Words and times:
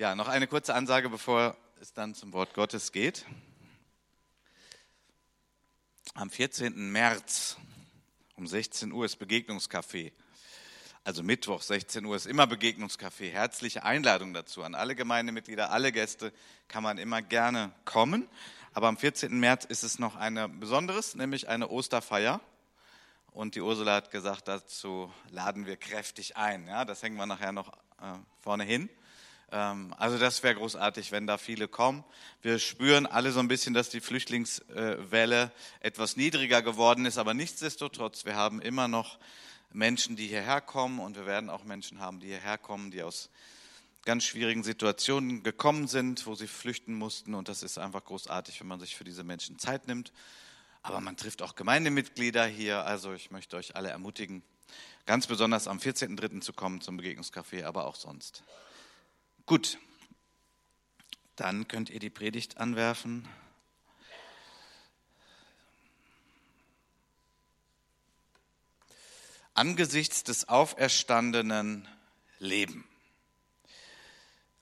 Ja, 0.00 0.14
noch 0.14 0.28
eine 0.28 0.46
kurze 0.46 0.76
Ansage, 0.76 1.08
bevor 1.08 1.56
es 1.80 1.92
dann 1.92 2.14
zum 2.14 2.32
Wort 2.32 2.54
Gottes 2.54 2.92
geht. 2.92 3.26
Am 6.14 6.30
14. 6.30 6.92
März 6.92 7.56
um 8.36 8.46
16 8.46 8.92
Uhr 8.92 9.06
ist 9.06 9.16
Begegnungscafé. 9.20 10.12
Also 11.02 11.24
Mittwoch, 11.24 11.62
16 11.62 12.04
Uhr 12.04 12.14
ist 12.14 12.26
immer 12.26 12.46
Begegnungscafé. 12.46 13.32
Herzliche 13.32 13.82
Einladung 13.82 14.32
dazu 14.34 14.62
an 14.62 14.76
alle 14.76 14.94
Gemeindemitglieder, 14.94 15.72
alle 15.72 15.90
Gäste 15.90 16.32
kann 16.68 16.84
man 16.84 16.98
immer 16.98 17.20
gerne 17.20 17.72
kommen. 17.84 18.28
Aber 18.74 18.86
am 18.86 18.98
14. 18.98 19.36
März 19.40 19.64
ist 19.64 19.82
es 19.82 19.98
noch 19.98 20.14
ein 20.14 20.60
besonderes, 20.60 21.16
nämlich 21.16 21.48
eine 21.48 21.70
Osterfeier. 21.70 22.40
Und 23.32 23.56
die 23.56 23.62
Ursula 23.62 23.96
hat 23.96 24.12
gesagt, 24.12 24.46
dazu 24.46 25.12
laden 25.30 25.66
wir 25.66 25.76
kräftig 25.76 26.36
ein. 26.36 26.68
Ja, 26.68 26.84
das 26.84 27.02
hängen 27.02 27.16
wir 27.16 27.26
nachher 27.26 27.50
noch 27.50 27.72
äh, 28.00 28.14
vorne 28.38 28.62
hin. 28.62 28.88
Ähm, 29.50 29.94
also 29.98 30.18
das 30.18 30.42
wäre 30.42 30.54
großartig, 30.54 31.12
wenn 31.12 31.26
da 31.26 31.38
viele 31.38 31.68
kommen. 31.68 32.04
Wir 32.42 32.58
spüren 32.58 33.06
alle 33.06 33.32
so 33.32 33.40
ein 33.40 33.48
bisschen, 33.48 33.74
dass 33.74 33.88
die 33.88 34.00
Flüchtlingswelle 34.00 35.52
etwas 35.80 36.16
niedriger 36.16 36.62
geworden 36.62 37.06
ist, 37.06 37.18
aber 37.18 37.34
nichtsdestotrotz, 37.34 38.24
wir 38.24 38.36
haben 38.36 38.60
immer 38.60 38.88
noch 38.88 39.18
Menschen, 39.72 40.16
die 40.16 40.26
hierher 40.26 40.60
kommen 40.60 40.98
und 40.98 41.16
wir 41.16 41.26
werden 41.26 41.50
auch 41.50 41.64
Menschen 41.64 42.00
haben, 42.00 42.20
die 42.20 42.28
hierher 42.28 42.58
kommen, 42.58 42.90
die 42.90 43.02
aus 43.02 43.30
ganz 44.04 44.24
schwierigen 44.24 44.62
Situationen 44.62 45.42
gekommen 45.42 45.86
sind, 45.86 46.26
wo 46.26 46.34
sie 46.34 46.46
flüchten 46.46 46.94
mussten 46.94 47.34
und 47.34 47.48
das 47.48 47.62
ist 47.62 47.78
einfach 47.78 48.04
großartig, 48.04 48.60
wenn 48.60 48.66
man 48.66 48.80
sich 48.80 48.96
für 48.96 49.04
diese 49.04 49.24
Menschen 49.24 49.58
Zeit 49.58 49.86
nimmt. 49.86 50.12
Aber 50.82 51.00
man 51.00 51.16
trifft 51.16 51.42
auch 51.42 51.56
Gemeindemitglieder 51.56 52.46
hier, 52.46 52.84
also 52.84 53.12
ich 53.12 53.30
möchte 53.30 53.56
euch 53.56 53.76
alle 53.76 53.90
ermutigen, 53.90 54.42
ganz 55.04 55.26
besonders 55.26 55.68
am 55.68 55.78
14.03. 55.78 56.40
zu 56.40 56.52
kommen 56.52 56.80
zum 56.80 56.98
Begegnungscafé, 56.98 57.64
aber 57.64 57.86
auch 57.86 57.96
sonst. 57.96 58.42
Gut, 59.48 59.78
dann 61.36 61.68
könnt 61.68 61.88
ihr 61.88 62.00
die 62.00 62.10
Predigt 62.10 62.58
anwerfen. 62.58 63.26
Angesichts 69.54 70.22
des 70.22 70.50
auferstandenen 70.50 71.88
Leben. 72.38 72.86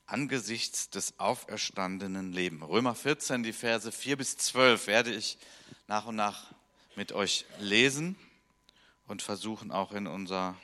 Angesichts 0.05 0.89
des 0.89 1.19
auferstandenen 1.19 2.31
Leben. 2.31 2.63
Römer 2.63 2.95
14, 2.95 3.43
die 3.43 3.51
Verse 3.51 3.91
4 3.91 4.15
bis 4.15 4.37
12 4.37 4.87
werde 4.87 5.13
ich 5.13 5.37
nach 5.87 6.05
und 6.05 6.15
nach 6.15 6.53
mit 6.95 7.11
euch 7.11 7.43
lesen 7.59 8.15
und 9.05 9.21
versuchen 9.21 9.69
auch 9.69 9.91
in 9.91 10.07
unser 10.07 10.55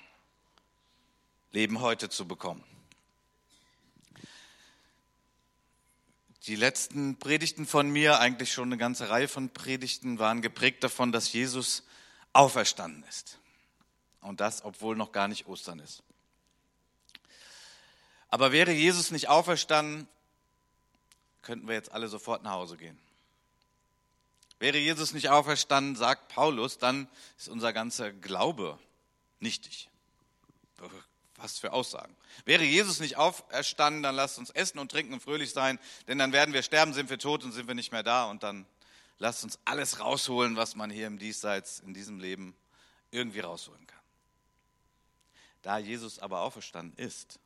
Leben 1.51 1.81
heute 1.81 2.07
zu 2.07 2.25
bekommen. 2.25 2.63
Die 6.47 6.55
letzten 6.57 7.17
Predigten 7.19 7.65
von 7.65 7.89
mir, 7.89 8.19
eigentlich 8.19 8.51
schon 8.51 8.67
eine 8.67 8.77
ganze 8.77 9.09
Reihe 9.09 9.29
von 9.29 9.49
Predigten, 9.49 10.19
waren 10.19 10.41
geprägt 10.41 10.83
davon, 10.83 11.13
dass 11.13 11.31
Jesus 11.31 11.83
auferstanden 12.33 13.03
ist. 13.07 13.39
Und 14.19 14.41
das, 14.41 14.65
obwohl 14.65 14.97
noch 14.97 15.13
gar 15.13 15.29
nicht 15.29 15.47
Ostern 15.47 15.79
ist. 15.79 16.03
Aber 18.27 18.51
wäre 18.51 18.73
Jesus 18.73 19.11
nicht 19.11 19.29
auferstanden, 19.29 20.07
könnten 21.43 21.67
wir 21.67 21.75
jetzt 21.75 21.91
alle 21.91 22.09
sofort 22.09 22.43
nach 22.43 22.51
Hause 22.51 22.75
gehen. 22.75 22.99
Wäre 24.59 24.77
Jesus 24.77 25.13
nicht 25.13 25.29
auferstanden, 25.29 25.95
sagt 25.95 26.29
Paulus, 26.29 26.77
dann 26.77 27.07
ist 27.37 27.47
unser 27.47 27.71
ganzer 27.71 28.11
Glaube 28.11 28.79
nichtig. 29.39 29.89
Was 31.43 31.59
für 31.59 31.73
Aussagen. 31.73 32.15
Wäre 32.45 32.63
Jesus 32.63 33.01
nicht 33.01 33.17
auferstanden, 33.17 34.01
dann 34.01 34.15
lasst 34.15 34.39
uns 34.39 34.49
essen 34.49 34.79
und 34.79 34.89
trinken 34.89 35.11
und 35.11 35.19
fröhlich 35.19 35.51
sein, 35.51 35.77
denn 36.07 36.17
dann 36.17 36.31
werden 36.31 36.53
wir 36.53 36.63
sterben, 36.63 36.93
sind 36.93 37.09
wir 37.09 37.19
tot 37.19 37.43
und 37.43 37.51
sind 37.51 37.67
wir 37.67 37.75
nicht 37.75 37.91
mehr 37.91 38.01
da 38.01 38.29
und 38.29 38.43
dann 38.43 38.65
lasst 39.17 39.43
uns 39.43 39.59
alles 39.65 39.99
rausholen, 39.99 40.55
was 40.55 40.77
man 40.77 40.89
hier 40.89 41.05
im 41.05 41.19
Diesseits, 41.19 41.81
in 41.81 41.93
diesem 41.93 42.21
Leben 42.21 42.55
irgendwie 43.11 43.41
rausholen 43.41 43.85
kann. 43.85 43.99
Da 45.63 45.79
Jesus 45.79 46.17
aber 46.17 46.43
auferstanden 46.43 46.97
ist, 46.97 47.41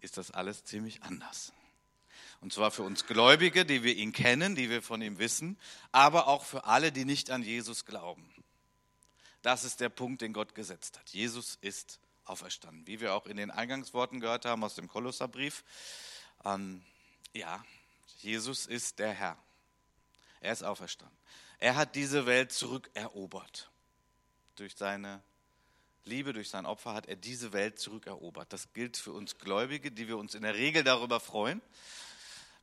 ist 0.00 0.16
das 0.16 0.30
alles 0.30 0.62
ziemlich 0.62 1.02
anders. 1.02 1.52
Und 2.40 2.52
zwar 2.52 2.70
für 2.70 2.84
uns 2.84 3.04
Gläubige, 3.06 3.64
die 3.64 3.82
wir 3.82 3.96
ihn 3.96 4.12
kennen, 4.12 4.54
die 4.54 4.70
wir 4.70 4.80
von 4.80 5.02
ihm 5.02 5.18
wissen, 5.18 5.58
aber 5.90 6.28
auch 6.28 6.44
für 6.44 6.66
alle, 6.66 6.92
die 6.92 7.04
nicht 7.04 7.32
an 7.32 7.42
Jesus 7.42 7.84
glauben. 7.84 8.32
Das 9.42 9.64
ist 9.64 9.80
der 9.80 9.88
Punkt, 9.88 10.22
den 10.22 10.32
Gott 10.32 10.54
gesetzt 10.54 11.00
hat. 11.00 11.10
Jesus 11.10 11.58
ist 11.62 11.98
auferstanden. 12.32 12.86
Wie 12.86 13.00
wir 13.00 13.14
auch 13.14 13.26
in 13.26 13.36
den 13.36 13.50
Eingangsworten 13.50 14.20
gehört 14.20 14.46
haben 14.46 14.64
aus 14.64 14.74
dem 14.74 14.88
Kolosserbrief. 14.88 15.62
Ähm, 16.44 16.82
ja, 17.34 17.64
Jesus 18.20 18.66
ist 18.66 18.98
der 18.98 19.12
Herr. 19.12 19.36
Er 20.40 20.52
ist 20.52 20.64
auferstanden. 20.64 21.16
Er 21.58 21.76
hat 21.76 21.94
diese 21.94 22.26
Welt 22.26 22.52
zurückerobert. 22.52 23.70
Durch 24.56 24.74
seine 24.74 25.22
Liebe, 26.04 26.32
durch 26.32 26.48
sein 26.48 26.66
Opfer 26.66 26.94
hat 26.94 27.06
er 27.06 27.16
diese 27.16 27.52
Welt 27.52 27.78
zurückerobert. 27.78 28.52
Das 28.52 28.72
gilt 28.72 28.96
für 28.96 29.12
uns 29.12 29.38
Gläubige, 29.38 29.92
die 29.92 30.08
wir 30.08 30.16
uns 30.16 30.34
in 30.34 30.42
der 30.42 30.54
Regel 30.54 30.82
darüber 30.82 31.20
freuen 31.20 31.62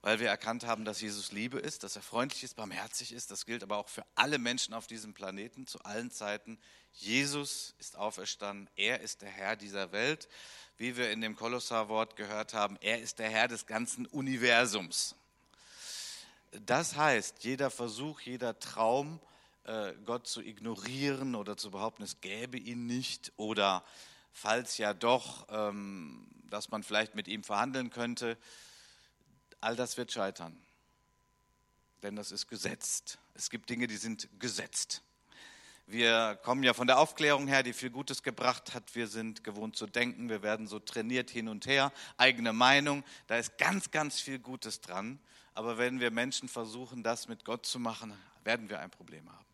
weil 0.01 0.19
wir 0.19 0.29
erkannt 0.29 0.65
haben, 0.65 0.85
dass 0.85 1.01
Jesus 1.01 1.31
Liebe 1.31 1.59
ist, 1.59 1.83
dass 1.83 1.95
er 1.95 2.01
freundlich 2.01 2.43
ist, 2.43 2.55
barmherzig 2.55 3.11
ist. 3.11 3.31
Das 3.31 3.45
gilt 3.45 3.63
aber 3.63 3.77
auch 3.77 3.89
für 3.89 4.05
alle 4.15 4.37
Menschen 4.37 4.73
auf 4.73 4.87
diesem 4.87 5.13
Planeten 5.13 5.67
zu 5.67 5.79
allen 5.83 6.09
Zeiten. 6.11 6.57
Jesus 6.99 7.73
ist 7.79 7.97
auferstanden, 7.97 8.69
er 8.75 9.01
ist 9.01 9.21
der 9.21 9.29
Herr 9.29 9.55
dieser 9.55 9.91
Welt. 9.91 10.27
Wie 10.77 10.95
wir 10.95 11.11
in 11.11 11.21
dem 11.21 11.35
Kolossarwort 11.35 12.15
gehört 12.15 12.53
haben, 12.53 12.77
er 12.81 12.99
ist 12.99 13.19
der 13.19 13.29
Herr 13.29 13.47
des 13.47 13.65
ganzen 13.65 14.05
Universums. 14.05 15.15
Das 16.51 16.95
heißt, 16.95 17.43
jeder 17.43 17.69
Versuch, 17.69 18.21
jeder 18.21 18.59
Traum, 18.59 19.19
äh, 19.65 19.93
Gott 20.05 20.27
zu 20.27 20.41
ignorieren 20.41 21.35
oder 21.35 21.57
zu 21.57 21.71
behaupten, 21.71 22.03
es 22.03 22.21
gäbe 22.21 22.57
ihn 22.57 22.85
nicht 22.85 23.33
oder 23.35 23.83
falls 24.31 24.77
ja 24.77 24.93
doch, 24.93 25.47
ähm, 25.49 26.27
dass 26.49 26.69
man 26.69 26.83
vielleicht 26.83 27.13
mit 27.15 27.27
ihm 27.27 27.43
verhandeln 27.43 27.89
könnte, 27.89 28.37
All 29.61 29.75
das 29.75 29.97
wird 29.97 30.11
scheitern. 30.11 30.57
Denn 32.01 32.15
das 32.15 32.31
ist 32.31 32.47
gesetzt. 32.47 33.19
Es 33.33 33.49
gibt 33.49 33.69
Dinge, 33.69 33.87
die 33.87 33.97
sind 33.97 34.29
gesetzt. 34.39 35.01
Wir 35.89 36.37
kommen 36.43 36.61
ja 36.61 36.75
von 36.75 36.85
der 36.85 36.99
Aufklärung 36.99 37.47
her, 37.47 37.63
die 37.63 37.73
viel 37.73 37.89
Gutes 37.89 38.21
gebracht 38.21 38.75
hat. 38.75 38.93
Wir 38.93 39.07
sind 39.07 39.43
gewohnt 39.43 39.75
zu 39.75 39.87
denken. 39.87 40.29
Wir 40.29 40.43
werden 40.43 40.67
so 40.67 40.77
trainiert 40.77 41.31
hin 41.31 41.47
und 41.47 41.65
her. 41.65 41.91
Eigene 42.15 42.53
Meinung. 42.53 43.03
Da 43.25 43.37
ist 43.37 43.57
ganz, 43.57 43.89
ganz 43.89 44.19
viel 44.19 44.37
Gutes 44.37 44.81
dran. 44.81 45.17
Aber 45.55 45.79
wenn 45.79 45.99
wir 45.99 46.11
Menschen 46.11 46.47
versuchen, 46.47 47.01
das 47.01 47.27
mit 47.27 47.43
Gott 47.43 47.65
zu 47.65 47.79
machen, 47.79 48.13
werden 48.43 48.69
wir 48.69 48.79
ein 48.79 48.91
Problem 48.91 49.27
haben. 49.31 49.45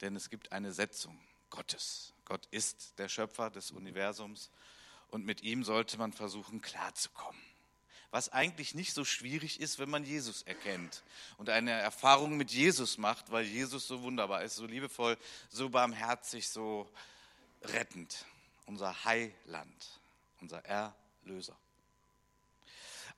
Denn 0.00 0.16
es 0.16 0.30
gibt 0.30 0.52
eine 0.52 0.72
Setzung 0.72 1.20
Gottes. 1.50 2.14
Gott 2.24 2.46
ist 2.50 2.98
der 2.98 3.10
Schöpfer 3.10 3.50
des 3.50 3.72
Universums. 3.72 4.50
Und 5.08 5.26
mit 5.26 5.42
ihm 5.42 5.64
sollte 5.64 5.98
man 5.98 6.14
versuchen, 6.14 6.62
klarzukommen 6.62 7.45
was 8.16 8.32
eigentlich 8.32 8.74
nicht 8.74 8.94
so 8.94 9.04
schwierig 9.04 9.60
ist, 9.60 9.78
wenn 9.78 9.90
man 9.90 10.02
Jesus 10.02 10.40
erkennt 10.40 11.02
und 11.36 11.50
eine 11.50 11.72
Erfahrung 11.72 12.38
mit 12.38 12.50
Jesus 12.50 12.96
macht, 12.96 13.30
weil 13.30 13.44
Jesus 13.44 13.86
so 13.86 14.00
wunderbar 14.00 14.42
ist, 14.42 14.56
so 14.56 14.64
liebevoll, 14.64 15.18
so 15.50 15.68
barmherzig, 15.68 16.48
so 16.48 16.90
rettend. 17.60 18.24
Unser 18.64 19.04
Heiland, 19.04 20.00
unser 20.40 20.64
Erlöser. 20.64 21.58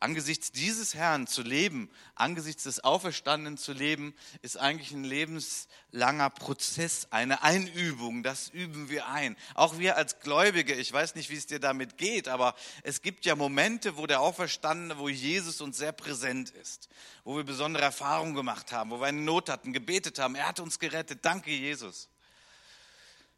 Angesichts 0.01 0.53
dieses 0.53 0.95
Herrn 0.95 1.27
zu 1.27 1.43
leben, 1.43 1.91
angesichts 2.15 2.63
des 2.63 2.85
Auferstandenen 2.85 3.59
zu 3.59 3.73
leben, 3.73 4.15
ist 4.43 4.57
eigentlich 4.57 4.93
ein 4.93 5.03
lebenslanger 5.03 6.31
Prozess, 6.31 7.09
eine 7.11 7.43
Einübung. 7.43 8.23
Das 8.23 8.49
üben 8.51 8.91
wir 8.91 9.09
ein. 9.09 9.37
Auch 9.55 9.81
wir 9.81 9.97
als 9.97 10.21
Gläubige, 10.21 10.75
ich 10.75 10.93
weiß 10.93 11.17
nicht, 11.17 11.31
wie 11.31 11.37
es 11.37 11.47
dir 11.47 11.59
damit 11.59 11.99
geht, 11.99 12.29
aber 12.29 12.55
es 12.85 13.03
gibt 13.03 13.25
ja 13.25 13.35
Momente, 13.35 13.97
wo 13.97 14.07
der 14.07 14.21
Auferstandene, 14.21 14.99
wo 14.99 15.09
Jesus 15.09 15.61
uns 15.61 15.79
sehr 15.79 15.93
präsent 15.93 16.51
ist, 16.51 16.89
wo 17.25 17.37
wir 17.37 17.44
besondere 17.44 17.83
Erfahrungen 17.83 18.37
gemacht 18.37 18.71
haben, 18.71 18.91
wo 18.91 19.01
wir 19.01 19.06
eine 19.06 19.21
Not 19.21 19.49
hatten, 19.49 19.73
gebetet 19.73 20.21
haben. 20.21 20.37
Er 20.37 20.47
hat 20.47 20.61
uns 20.61 20.79
gerettet. 20.79 21.25
Danke, 21.25 21.51
Jesus. 21.51 22.09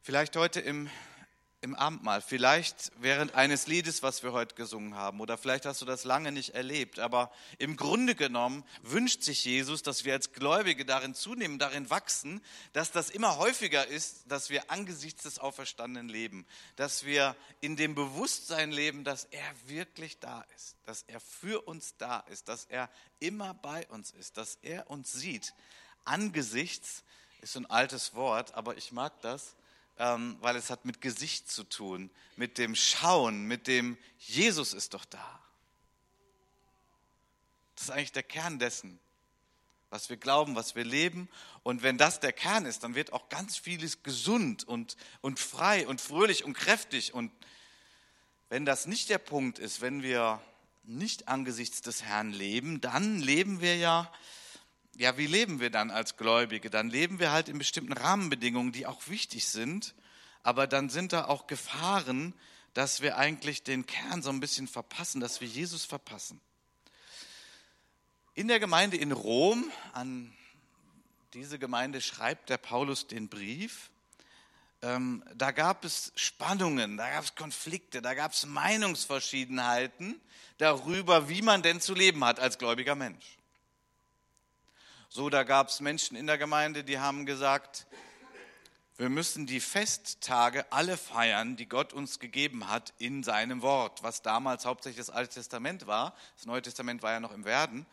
Vielleicht 0.03 0.37
heute 0.37 0.61
im 0.61 0.91
im 1.63 1.75
Abendmahl, 1.75 2.23
vielleicht 2.23 2.91
während 3.01 3.35
eines 3.35 3.67
Liedes, 3.67 4.03
was 4.03 4.23
wir 4.23 4.33
heute 4.33 4.55
gesungen 4.55 4.95
haben, 4.95 5.21
oder 5.21 5.37
vielleicht 5.37 5.67
hast 5.67 5.83
du 5.83 5.85
das 5.85 6.05
lange 6.05 6.33
nicht 6.33 6.55
erlebt, 6.55 6.99
aber 6.99 7.31
im 7.59 7.77
Grunde 7.77 8.15
genommen 8.15 8.65
wünscht 8.83 9.23
sich 9.23 9.45
Jesus, 9.45 9.83
dass 9.83 10.07
wir 10.07 10.15
als 10.15 10.33
Gläubige 10.33 10.87
darin 10.87 11.15
zunehmen, 11.15 11.59
darin 11.59 11.91
wachsen, 11.91 12.41
dass 12.73 12.93
das 12.93 13.11
immer 13.11 13.37
häufiger 13.37 13.87
ist, 13.87 14.25
dass 14.29 14.49
wir 14.49 14.71
angesichts 14.71 15.25
des 15.25 15.39
Auferstandenen 15.39 16.09
leben, 16.09 16.47
dass 16.77 17.05
wir 17.05 17.37
in 17.61 17.77
dem 17.77 17.95
Bewusstsein 17.95 18.73
leben, 18.73 19.05
dass 19.05 19.25
er 19.27 19.55
wirklich 19.67 20.19
da 20.19 20.47
ist, 20.57 20.77
dass 20.87 21.03
er 21.09 21.21
für 21.21 21.61
uns 21.69 21.95
da 21.99 22.21
ist, 22.21 22.49
dass 22.49 22.65
er 22.65 22.89
immer 23.19 23.53
bei 23.53 23.87
uns 23.89 24.13
ist, 24.13 24.39
dass 24.39 24.59
er 24.63 24.91
uns 24.91 25.13
sieht. 25.13 25.53
Angesichts 26.07 27.05
ist 27.43 27.55
ein 27.59 27.67
altes 27.67 28.15
Wort, 28.15 28.55
aber 28.55 28.79
ich 28.79 28.93
mag 28.93 29.13
das 29.21 29.57
ähm, 29.99 30.37
weil 30.41 30.57
es 30.57 30.71
hat 30.71 30.85
mit 30.85 31.01
Gesicht 31.01 31.51
zu 31.51 31.65
tun, 31.65 32.11
mit 32.37 32.59
dem 32.59 32.75
Schauen, 32.75 33.45
mit 33.45 33.67
dem 33.67 33.99
Jesus 34.19 34.73
ist 34.73 34.95
doch 34.95 35.05
da. 35.05 35.41
Das 37.75 37.85
ist 37.85 37.91
eigentlich 37.91 38.13
der 38.13 38.23
Kern 38.23 38.59
dessen, 38.59 38.99
was 39.89 40.11
wir 40.11 40.17
glauben, 40.17 40.55
was 40.55 40.75
wir 40.75 40.85
leben. 40.85 41.29
Und 41.63 41.83
wenn 41.83 41.99
das 41.99 42.21
der 42.21 42.33
Kern 42.33 42.67
ist, 42.67 42.85
dann 42.85 42.95
wird 42.95 43.13
auch 43.13 43.29
ganz 43.29 43.57
vieles 43.57 44.03
gesund 44.03 44.65
und, 44.65 44.97
und 45.21 45.39
frei 45.39 45.87
und 45.87 46.01
fröhlich 46.01 46.45
und 46.45 46.55
kräftig. 46.55 47.15
Und 47.15 47.33
wenn 48.49 48.65
das 48.65 48.87
nicht 48.87 49.09
der 49.09 49.19
Punkt 49.19 49.59
ist, 49.59 49.81
wenn 49.81 50.03
wir 50.03 50.41
nicht 50.83 51.29
angesichts 51.29 51.83
des 51.83 52.03
Herrn 52.03 52.33
leben, 52.33 52.81
dann 52.81 53.21
leben 53.21 53.61
wir 53.61 53.77
ja, 53.77 54.13
ja, 55.01 55.17
wie 55.17 55.27
leben 55.27 55.61
wir 55.61 55.71
dann 55.71 55.91
als 55.91 56.19
Gläubige? 56.19 56.69
Dann 56.69 56.91
leben 56.91 57.21
wir 57.21 57.33
halt 57.33 57.49
in 57.49 57.57
bestimmten 57.57 57.95
Rahmenbedingungen, 57.95 58.71
die 58.71 58.85
auch 58.85 59.09
wichtig 59.09 59.47
sind, 59.47 59.95
aber 60.43 60.67
dann 60.67 60.91
sind 60.91 61.15
da 61.15 61.25
auch 61.25 61.47
Gefahren, 61.47 62.35
dass 62.75 63.01
wir 63.01 63.17
eigentlich 63.17 63.63
den 63.63 63.87
Kern 63.87 64.21
so 64.21 64.29
ein 64.29 64.41
bisschen 64.41 64.69
verpassen, 64.69 65.23
dass 65.23 65.41
wir 65.41 65.49
Jesus 65.49 65.87
verpassen. 65.87 66.39
In 68.35 68.47
der 68.47 68.61
Gemeinde 68.61 68.99
in 68.99 69.13
Rom, 69.13 69.73
an 69.95 70.35
diese 71.33 71.59
Gemeinde 71.59 72.03
schreibt 72.03 72.51
der 72.51 72.59
Paulus 72.59 73.07
den 73.07 73.31
Brief, 73.31 73.89
ähm, 74.83 75.25
da 75.35 75.51
gab 75.51 75.83
es 75.87 76.13
Spannungen, 76.15 76.99
da 76.99 77.11
gab 77.11 77.25
es 77.25 77.35
Konflikte, 77.35 78.03
da 78.03 78.13
gab 78.13 78.33
es 78.33 78.45
Meinungsverschiedenheiten 78.45 80.21
darüber, 80.59 81.31
wie 81.31 81.41
man 81.41 81.63
denn 81.63 81.81
zu 81.81 81.95
leben 81.95 82.23
hat 82.23 82.39
als 82.39 82.59
gläubiger 82.59 82.97
Mensch. 82.97 83.40
So, 85.13 85.29
da 85.29 85.43
gab 85.43 85.71
es 85.71 85.81
Menschen 85.81 86.17
in 86.17 86.29
der 86.29 86.39
Gemeinde, 86.39 86.85
die 86.85 87.01
haben 87.01 87.27
gesagt, 87.27 87.89
wir 88.97 89.09
müssen 89.09 89.45
die 89.45 89.59
Festtage 89.59 90.65
alle 90.71 90.97
feiern, 90.97 91.57
die 91.57 91.67
Gott 91.67 91.93
uns 91.93 92.21
gegeben 92.21 92.69
hat 92.69 92.95
in 92.99 93.25
seinem 93.25 93.61
Wort, 93.61 94.05
was 94.05 94.23
damals 94.23 94.67
hauptsächlich 94.67 95.05
das 95.05 95.11
Alte 95.11 95.35
Testament 95.35 95.89
war. 95.89 96.15
Das 96.37 96.47
Neue 96.47 96.63
Testament 96.63 97.03
war 97.03 97.11
ja 97.11 97.19
noch 97.19 97.33
im 97.33 97.45
Werden. 97.45 97.87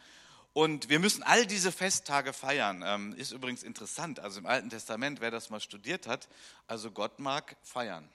Und 0.54 0.90
wir 0.90 1.00
müssen 1.00 1.24
all 1.24 1.48
diese 1.48 1.72
Festtage 1.72 2.34
feiern. 2.34 2.84
Ähm, 2.86 3.16
ist 3.18 3.32
übrigens 3.32 3.64
interessant, 3.64 4.20
also 4.20 4.38
im 4.38 4.46
Alten 4.46 4.70
Testament, 4.70 5.20
wer 5.20 5.32
das 5.32 5.50
mal 5.50 5.60
studiert 5.60 6.06
hat, 6.06 6.28
also 6.68 6.92
Gott 6.92 7.18
mag 7.18 7.56
feiern. 7.64 8.08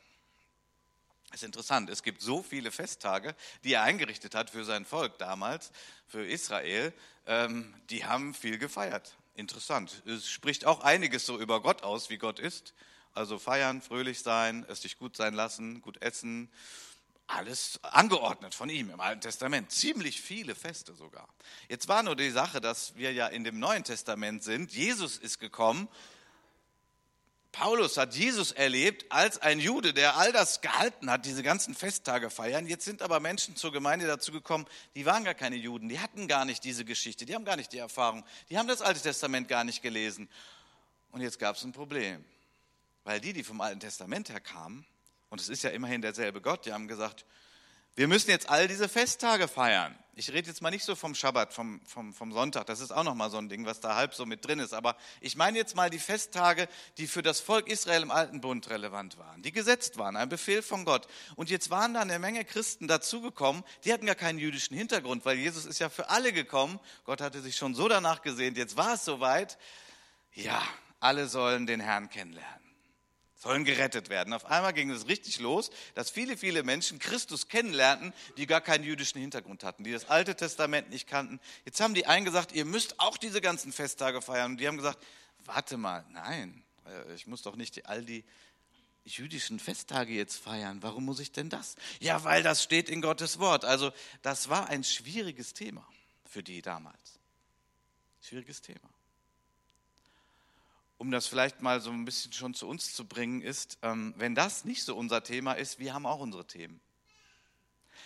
Ist 1.33 1.43
interessant, 1.43 1.91
es 1.91 2.05
gibt 2.05 2.23
so 2.23 2.41
viele 2.41 2.71
Festtage, 2.71 3.35
die 3.65 3.73
er 3.73 3.83
eingerichtet 3.83 4.37
hat 4.37 4.51
für 4.51 4.65
sein 4.65 4.85
Volk 4.85 5.19
damals, 5.19 5.73
für 6.07 6.25
Israel, 6.25 6.93
ähm, 7.27 7.75
die 7.91 8.05
haben 8.05 8.35
viel 8.35 8.59
gefeiert. 8.59 9.17
Interessant. 9.35 10.03
Es 10.07 10.29
spricht 10.29 10.67
auch 10.67 10.81
einiges 10.81 11.25
so 11.25 11.39
über 11.39 11.63
Gott 11.63 11.83
aus, 11.83 12.11
wie 12.11 12.19
Gott 12.19 12.39
ist. 12.39 12.75
Also 13.15 13.39
feiern, 13.39 13.83
fröhlich 13.83 14.21
sein, 14.21 14.65
es 14.69 14.83
sich 14.83 14.99
gut 14.99 15.17
sein 15.17 15.35
lassen, 15.35 15.83
gut 15.83 16.01
essen, 16.01 16.51
alles 17.27 17.79
angeordnet 17.83 18.55
von 18.55 18.69
ihm 18.69 18.91
im 18.91 19.01
Alten 19.01 19.21
Testament. 19.21 19.71
Ziemlich 19.71 20.21
viele 20.21 20.55
Feste 20.55 20.95
sogar. 20.95 21.29
Jetzt 21.69 21.89
war 21.89 22.03
nur 22.03 22.17
die 22.17 22.31
Sache, 22.31 22.61
dass 22.61 22.95
wir 22.97 23.13
ja 23.13 23.27
in 23.27 23.45
dem 23.45 23.59
Neuen 23.59 23.85
Testament 23.85 24.43
sind. 24.43 24.73
Jesus 24.73 25.17
ist 25.17 25.39
gekommen. 25.39 25.89
Paulus 27.53 27.99
hat 27.99 28.15
Jesus 28.15 28.51
erlebt 28.51 29.05
als 29.11 29.39
ein 29.39 29.61
Jude, 29.61 29.93
der 29.93 30.17
all 30.17 30.33
das 30.33 30.63
gehalten 30.63 31.11
hat, 31.11 31.27
diese 31.27 31.43
ganzen 31.43 31.75
Festtage 31.75 32.31
feiern. 32.31 32.67
Jetzt 32.67 32.87
sind 32.87 33.03
aber 33.03 33.21
Menschen 33.21 33.57
zur 33.57 33.73
Gemeinde 33.73 34.07
dazu 34.07 34.33
gekommen, 34.33 34.67
die 34.95 35.05
waren 35.05 35.23
gar 35.23 35.35
keine 35.35 35.57
Juden, 35.57 35.91
die 35.91 36.01
hatten 36.01 36.29
gar 36.29 36.47
nicht 36.47 36.65
diese 36.65 36.87
Geschichte, 36.87 37.27
die 37.27 37.35
haben 37.35 37.45
gar 37.45 37.57
nicht 37.57 37.73
die 37.73 37.79
Erfahrung, 37.79 38.25
die 38.49 38.57
haben 38.57 38.69
das 38.69 38.81
Alte 38.81 39.03
Testament 39.03 39.49
gar 39.49 39.65
nicht 39.65 39.83
gelesen. 39.83 40.31
Und 41.11 41.21
jetzt 41.21 41.39
gab 41.39 41.57
es 41.57 41.63
ein 41.63 41.73
Problem, 41.73 42.25
weil 43.05 43.21
die, 43.21 43.35
die 43.35 43.45
vom 43.45 43.61
Alten 43.61 43.81
Testament 43.81 44.31
her 44.31 44.41
kamen, 44.41 44.87
und 45.29 45.41
es 45.41 45.49
ist 45.49 45.63
ja 45.63 45.71
immerhin 45.71 46.03
derselbe 46.03 46.41
Gott, 46.41 46.67
die 46.67 46.73
haben 46.73 46.89
gesagt, 46.89 47.25
wir 47.95 48.09
müssen 48.09 48.31
jetzt 48.31 48.49
all 48.49 48.69
diese 48.69 48.89
Festtage 48.89 49.49
feiern. 49.49 49.97
Ich 50.15 50.31
rede 50.31 50.47
jetzt 50.47 50.61
mal 50.61 50.71
nicht 50.71 50.85
so 50.85 50.95
vom 50.95 51.15
Schabbat, 51.15 51.55
vom, 51.55 51.81
vom, 51.87 52.13
vom 52.13 52.33
Sonntag, 52.33 52.67
das 52.67 52.81
ist 52.81 52.91
auch 52.91 53.03
nochmal 53.03 53.31
so 53.31 53.39
ein 53.39 53.49
Ding, 53.49 53.65
was 53.65 53.81
da 53.81 53.97
halb 53.97 54.15
so 54.15 54.27
mit 54.27 54.47
drin 54.47 54.59
ist. 54.59 54.75
Aber 54.75 54.97
ich 55.23 55.37
meine 55.37 55.57
jetzt 55.57 55.75
mal 55.75 55.89
die 55.89 55.99
Festtage, 55.99 56.69
die 56.99 57.07
für 57.07 57.23
das 57.23 57.41
Volk 57.41 57.67
Israel 57.69 58.03
im 58.03 58.11
Alten 58.11 58.43
Bund 58.43 58.69
relevant 58.69 59.17
waren, 59.17 59.41
die 59.41 59.53
gesetzt 59.53 59.97
waren, 59.97 60.17
ein 60.17 60.29
Befehl 60.29 60.61
von 60.61 60.85
Gott. 60.85 61.09
Und 61.35 61.49
jetzt 61.49 61.71
waren 61.71 61.95
da 61.95 62.01
eine 62.01 62.19
Menge 62.19 62.45
Christen 62.45 62.89
dazugekommen, 62.89 63.65
die 63.85 63.93
hatten 63.93 64.05
gar 64.05 64.15
keinen 64.15 64.39
jüdischen 64.39 64.77
Hintergrund, 64.77 65.25
weil 65.25 65.39
Jesus 65.39 65.65
ist 65.65 65.79
ja 65.79 65.89
für 65.89 66.11
alle 66.11 66.35
gekommen. 66.35 66.79
Gott 67.05 67.23
hatte 67.23 67.41
sich 67.41 67.57
schon 67.57 67.75
so 67.75 67.89
danach 67.89 68.21
gesehnt, 68.21 68.59
jetzt 68.59 68.77
war 68.77 68.95
es 68.95 69.07
soweit. 69.07 69.57
Ja, 70.35 70.63
alle 71.01 71.27
sollen 71.27 71.67
den 71.67 71.81
Herrn 71.81 72.11
kennenlernen 72.11 72.62
sollen 73.43 73.65
gerettet 73.65 74.09
werden. 74.09 74.33
Auf 74.35 74.45
einmal 74.45 74.73
ging 74.73 74.89
es 74.91 75.09
richtig 75.09 75.41
los, 75.41 75.71
dass 75.95 76.11
viele, 76.11 76.37
viele 76.37 76.63
Menschen 76.63 77.01
Christus 77.01 77.49
kennenlernten, 77.49 78.13
die 78.37 78.47
gar 78.47 78.61
keinen 78.61 78.85
jüdischen 78.85 79.21
Hintergrund 79.21 79.65
hatten, 79.65 79.83
die 79.83 79.91
das 79.91 80.09
Alte 80.09 80.37
Testament 80.37 80.91
nicht 80.91 81.09
kannten. 81.09 81.41
Jetzt 81.65 81.81
haben 81.81 81.93
die 81.95 82.07
einen 82.07 82.25
gesagt, 82.25 82.53
ihr 82.53 82.65
müsst 82.65 83.01
auch 83.01 83.17
diese 83.17 83.41
ganzen 83.41 83.73
Festtage 83.73 84.23
feiern. 84.23 84.53
Und 84.53 84.59
die 84.59 84.69
haben 84.69 84.77
gesagt, 84.77 85.05
warte 85.45 85.77
mal, 85.77 86.05
nein, 86.11 86.63
äh, 86.87 87.15
ich 87.15 87.27
muss 87.27 87.43
doch 87.43 87.57
nicht 87.57 87.85
all 87.87 88.05
die 88.05 88.25
jüdischen 89.05 89.59
Festtage 89.59 90.13
jetzt 90.13 90.37
feiern. 90.37 90.81
Warum 90.81 91.05
muss 91.05 91.19
ich 91.19 91.33
denn 91.33 91.49
das? 91.49 91.75
Ja, 91.99 92.23
weil 92.23 92.45
das 92.45 92.63
steht 92.63 92.89
in 92.89 93.03
Gottes 93.03 93.41
Wort. 93.41 93.65
Also 93.65 93.91
das 94.23 94.51
war 94.51 94.69
ein 94.69 94.85
schwieriges 94.85 95.53
Thema 95.53 95.85
für 96.25 96.45
die 96.45 96.63
damals. 96.63 97.19
Schwieriges 98.21 98.63
Thema 98.63 98.92
um 101.03 101.11
das 101.11 101.27
vielleicht 101.27 101.63
mal 101.63 101.81
so 101.81 101.91
ein 101.91 102.05
bisschen 102.05 102.33
schon 102.33 102.55
zu 102.55 102.69
uns 102.69 102.95
zu 102.95 103.05
bringen, 103.05 103.43
ist, 103.43 103.77
ähm, 103.83 104.15
wenn 104.19 104.37
das 104.37 104.65
nicht 104.65 104.85
so 104.85 104.95
unser 104.95 105.25
Thema 105.25 105.55
ist, 105.55 105.81
wir 105.81 105.95
haben 105.95 106.07
auch 106.07 106.21
unsere 106.21 106.47
Themen. 106.47 106.81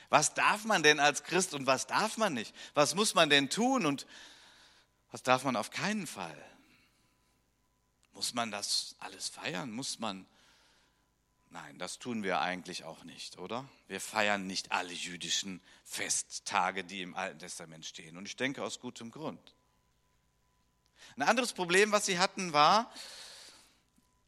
Was 0.08 0.32
darf 0.32 0.64
man 0.64 0.82
denn 0.82 0.98
als 0.98 1.22
Christ 1.22 1.52
und 1.52 1.66
was 1.66 1.86
darf 1.86 2.16
man 2.16 2.32
nicht? 2.32 2.54
Was 2.72 2.94
muss 2.94 3.14
man 3.14 3.28
denn 3.28 3.50
tun 3.50 3.84
und 3.84 4.06
was 5.10 5.22
darf 5.22 5.44
man 5.44 5.56
auf 5.56 5.70
keinen 5.70 6.06
Fall? 6.06 6.42
Muss 8.14 8.32
man 8.32 8.50
das 8.50 8.96
alles 8.98 9.28
feiern? 9.28 9.72
Muss 9.72 9.98
man? 9.98 10.24
Nein, 11.50 11.76
das 11.76 11.98
tun 11.98 12.22
wir 12.22 12.40
eigentlich 12.40 12.84
auch 12.84 13.04
nicht, 13.04 13.36
oder? 13.36 13.68
Wir 13.88 14.00
feiern 14.00 14.46
nicht 14.46 14.72
alle 14.72 14.94
jüdischen 14.94 15.60
Festtage, 15.84 16.82
die 16.82 17.02
im 17.02 17.14
Alten 17.14 17.40
Testament 17.40 17.84
stehen. 17.84 18.16
Und 18.16 18.24
ich 18.24 18.36
denke 18.36 18.62
aus 18.62 18.80
gutem 18.80 19.10
Grund. 19.10 19.54
Ein 21.16 21.22
anderes 21.22 21.52
Problem, 21.52 21.92
was 21.92 22.06
sie 22.06 22.18
hatten, 22.18 22.52
war, 22.52 22.90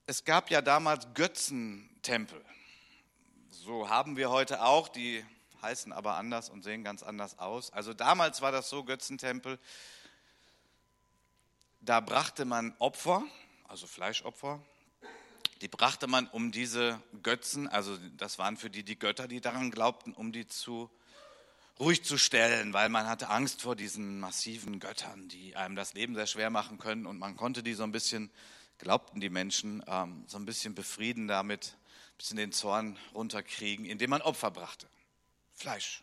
es 0.07 0.25
gab 0.25 0.51
ja 0.51 0.63
damals 0.63 1.07
Götzentempel. 1.15 2.43
So 3.51 3.89
haben 3.89 4.17
wir 4.17 4.31
heute 4.31 4.63
auch, 4.63 4.89
die 4.89 5.25
heißen 5.61 5.93
aber 5.93 6.15
anders 6.15 6.49
und 6.49 6.63
sehen 6.63 6.85
ganz 6.85 7.03
anders 7.03 7.39
aus. 7.39 7.73
Also 7.73 7.93
damals 7.93 8.41
war 8.41 8.53
das 8.53 8.71
so, 8.71 8.85
Götzentempel, 8.85 9.59
da 11.81 12.01
brachte 12.01 12.45
man 12.45 12.75
Opfer, 12.79 13.23
also 13.67 13.87
Fleischopfer, 13.87 14.63
die 15.61 15.69
brachte 15.69 16.07
man 16.07 16.27
um 16.29 16.53
diese 16.53 17.03
Götzen, 17.23 17.69
also 17.69 17.97
das 18.17 18.39
waren 18.39 18.57
für 18.57 18.71
die 18.71 18.85
die 18.85 18.99
Götter, 18.99 19.29
die 19.29 19.41
daran 19.41 19.71
glaubten, 19.71 20.13
um 20.13 20.33
die 20.33 20.47
zu 20.47 20.91
ruhig 21.81 22.03
zu 22.05 22.19
stellen, 22.19 22.73
weil 22.73 22.89
man 22.89 23.07
hatte 23.07 23.29
Angst 23.29 23.63
vor 23.63 23.77
diesen 23.77 24.21
massiven 24.21 24.81
Göttern, 24.81 25.29
die 25.29 25.57
einem 25.57 25.77
das 25.77 25.95
Leben 25.95 26.15
sehr 26.15 26.27
schwer 26.27 26.51
machen 26.51 26.79
können. 26.79 27.07
Und 27.07 27.19
man 27.19 27.37
konnte 27.37 27.63
die 27.63 27.75
so 27.75 27.85
ein 27.85 27.93
bisschen, 27.93 28.31
glaubten 28.79 29.21
die 29.21 29.31
Menschen, 29.31 29.83
ähm, 29.87 30.25
so 30.27 30.39
ein 30.39 30.47
bisschen 30.47 30.75
befrieden 30.75 31.29
damit, 31.29 31.77
ein 31.77 32.17
bisschen 32.19 32.37
den 32.37 32.53
Zorn 32.53 32.99
runterkriegen, 33.15 33.85
indem 33.85 34.11
man 34.11 34.23
Opfer 34.23 34.51
brachte. 34.51 34.87
Fleisch, 35.55 36.03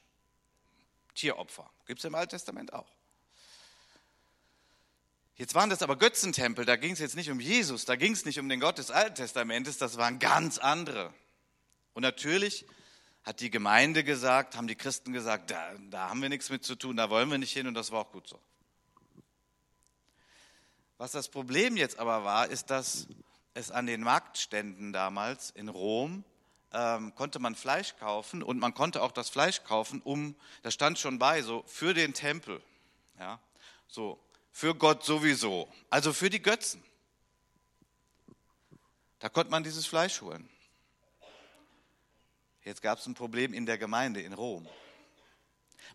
Tieropfer. 1.13 1.69
Gibt 1.87 1.99
es 1.99 2.05
im 2.05 2.15
Alten 2.15 2.31
Testament 2.31 2.73
auch. 2.73 2.87
Jetzt 5.37 5.53
waren 5.53 5.69
das 5.69 5.81
aber 5.81 5.97
Götzentempel, 5.97 6.63
da 6.63 6.77
ging 6.77 6.93
es 6.93 6.99
jetzt 6.99 7.17
nicht 7.17 7.29
um 7.29 7.41
Jesus, 7.41 7.83
da 7.83 7.97
ging 7.97 8.13
es 8.13 8.23
nicht 8.23 8.39
um 8.39 8.47
den 8.47 8.61
Gott 8.61 8.77
des 8.77 8.89
Alten 8.89 9.15
Testamentes, 9.15 9.77
das 9.77 9.97
waren 9.97 10.17
ganz 10.19 10.57
andere. 10.57 11.13
Und 11.93 12.03
natürlich 12.03 12.65
hat 13.25 13.39
die 13.39 13.49
Gemeinde 13.49 14.03
gesagt, 14.03 14.55
haben 14.55 14.67
die 14.67 14.75
Christen 14.75 15.11
gesagt, 15.11 15.49
da, 15.49 15.73
da 15.89 16.09
haben 16.09 16.21
wir 16.21 16.29
nichts 16.29 16.49
mit 16.49 16.63
zu 16.63 16.75
tun, 16.75 16.95
da 16.95 17.09
wollen 17.09 17.29
wir 17.31 17.39
nicht 17.39 17.51
hin 17.51 17.67
und 17.67 17.73
das 17.73 17.91
war 17.91 18.01
auch 18.01 18.11
gut 18.11 18.27
so. 18.27 18.39
Was 20.97 21.11
das 21.11 21.27
Problem 21.27 21.75
jetzt 21.75 21.97
aber 21.97 22.23
war, 22.23 22.47
ist, 22.47 22.69
dass 22.69 23.07
es 23.55 23.71
an 23.71 23.87
den 23.87 24.01
Marktständen 24.01 24.93
damals 24.93 25.49
in 25.49 25.69
Rom 25.69 26.23
ähm, 26.71 27.15
konnte 27.15 27.39
man 27.39 27.55
Fleisch 27.55 27.95
kaufen 27.97 28.43
und 28.43 28.59
man 28.59 28.73
konnte 28.73 29.01
auch 29.01 29.11
das 29.11 29.29
Fleisch 29.29 29.63
kaufen, 29.63 30.01
um, 30.01 30.35
das 30.61 30.73
stand 30.73 30.99
schon 30.99 31.17
bei, 31.17 31.41
so 31.41 31.63
für 31.65 31.93
den 31.93 32.13
Tempel, 32.13 32.61
ja, 33.19 33.39
so 33.87 34.19
für 34.51 34.75
Gott 34.75 35.03
sowieso, 35.03 35.67
also 35.89 36.13
für 36.13 36.29
die 36.29 36.41
Götzen. 36.41 36.83
Da 39.19 39.29
konnte 39.29 39.51
man 39.51 39.63
dieses 39.63 39.87
Fleisch 39.87 40.21
holen. 40.21 40.47
Jetzt 42.65 42.81
gab 42.81 42.99
es 42.99 43.05
ein 43.05 43.13
Problem 43.13 43.53
in 43.53 43.65
der 43.65 43.77
Gemeinde 43.77 44.21
in 44.21 44.33
Rom. 44.33 44.67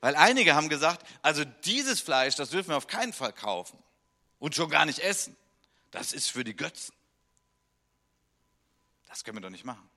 Weil 0.00 0.16
einige 0.16 0.54
haben 0.54 0.68
gesagt, 0.68 1.04
also 1.20 1.44
dieses 1.44 2.00
Fleisch, 2.00 2.36
das 2.36 2.50
dürfen 2.50 2.70
wir 2.70 2.76
auf 2.76 2.86
keinen 2.86 3.12
Fall 3.12 3.32
kaufen 3.32 3.78
und 4.38 4.54
schon 4.54 4.70
gar 4.70 4.86
nicht 4.86 5.00
essen. 5.00 5.36
Das 5.90 6.12
ist 6.12 6.30
für 6.30 6.44
die 6.44 6.56
Götzen. 6.56 6.94
Das 9.08 9.24
können 9.24 9.36
wir 9.36 9.42
doch 9.42 9.50
nicht 9.50 9.64
machen. 9.64 9.90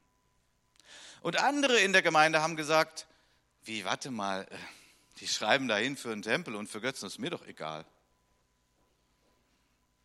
Und 1.22 1.38
andere 1.38 1.80
in 1.80 1.94
der 1.94 2.02
Gemeinde 2.02 2.42
haben 2.42 2.56
gesagt, 2.56 3.08
wie, 3.64 3.86
warte 3.86 4.12
mal, 4.12 4.48
äh, 4.50 4.58
Die 5.20 5.28
schreiben 5.28 5.68
dahin 5.68 5.96
für 5.96 6.12
einen 6.12 6.24
Tempel 6.24 6.56
und 6.56 6.68
für 6.68 6.82
Götzen, 6.82 7.06
das 7.06 7.14
ist 7.14 7.20
mir 7.20 7.30
doch 7.30 7.46
egal. 7.46 7.86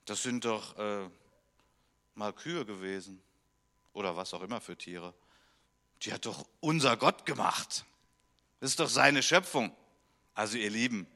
Das 0.04 0.22
sind 0.22 0.44
doch 0.44 0.76
äh, 0.78 1.08
mal 2.14 2.32
Kühe 2.34 2.64
gewesen 2.66 3.20
oder 3.94 4.16
was 4.16 4.34
auch 4.34 4.42
immer 4.42 4.60
für 4.60 4.76
Tiere. 4.76 5.14
Die 6.02 6.12
hat 6.12 6.26
doch 6.26 6.46
unser 6.60 6.96
Gott 6.96 7.26
gemacht. 7.26 7.84
Das 8.60 8.70
ist 8.70 8.80
doch 8.80 8.88
seine 8.88 9.22
Schöpfung. 9.22 9.74
Also 10.34 10.56
ihr 10.56 10.70
Lieben, 10.70 11.06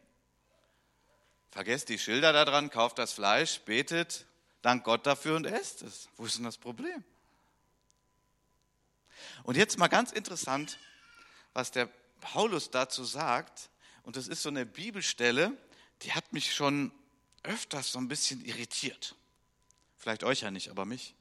vergesst 1.51 1.89
die 1.89 1.99
Schilder 1.99 2.33
da 2.33 2.45
dran, 2.45 2.71
kauft 2.71 2.99
das 2.99 3.13
Fleisch, 3.13 3.61
betet, 3.61 4.27
dankt 4.63 4.85
Gott 4.85 5.07
dafür 5.07 5.37
und 5.37 5.47
esst 5.47 5.83
es. 5.83 6.09
Wo 6.17 6.25
ist 6.25 6.39
denn 6.39 6.45
das 6.45 6.59
Problem? 6.59 7.05
Und 9.45 9.57
jetzt 9.57 9.79
mal 9.79 9.89
ganz 9.89 10.13
interessant, 10.13 10.79
was 11.53 11.71
der 11.71 11.89
Paulus 12.21 12.71
dazu 12.71 13.05
sagt. 13.05 13.71
Und 14.03 14.17
das 14.17 14.29
ist 14.29 14.43
so 14.43 14.49
eine 14.49 14.67
Bibelstelle, 14.67 15.53
die 16.03 16.13
hat 16.13 16.33
mich 16.33 16.55
schon 16.55 16.91
öfters 17.43 17.93
so 17.93 17.99
ein 17.99 18.09
bisschen 18.09 18.45
irritiert. 18.45 19.15
Vielleicht 19.97 20.25
euch 20.25 20.41
ja 20.41 20.51
nicht, 20.51 20.69
aber 20.69 20.85
mich. 20.85 21.15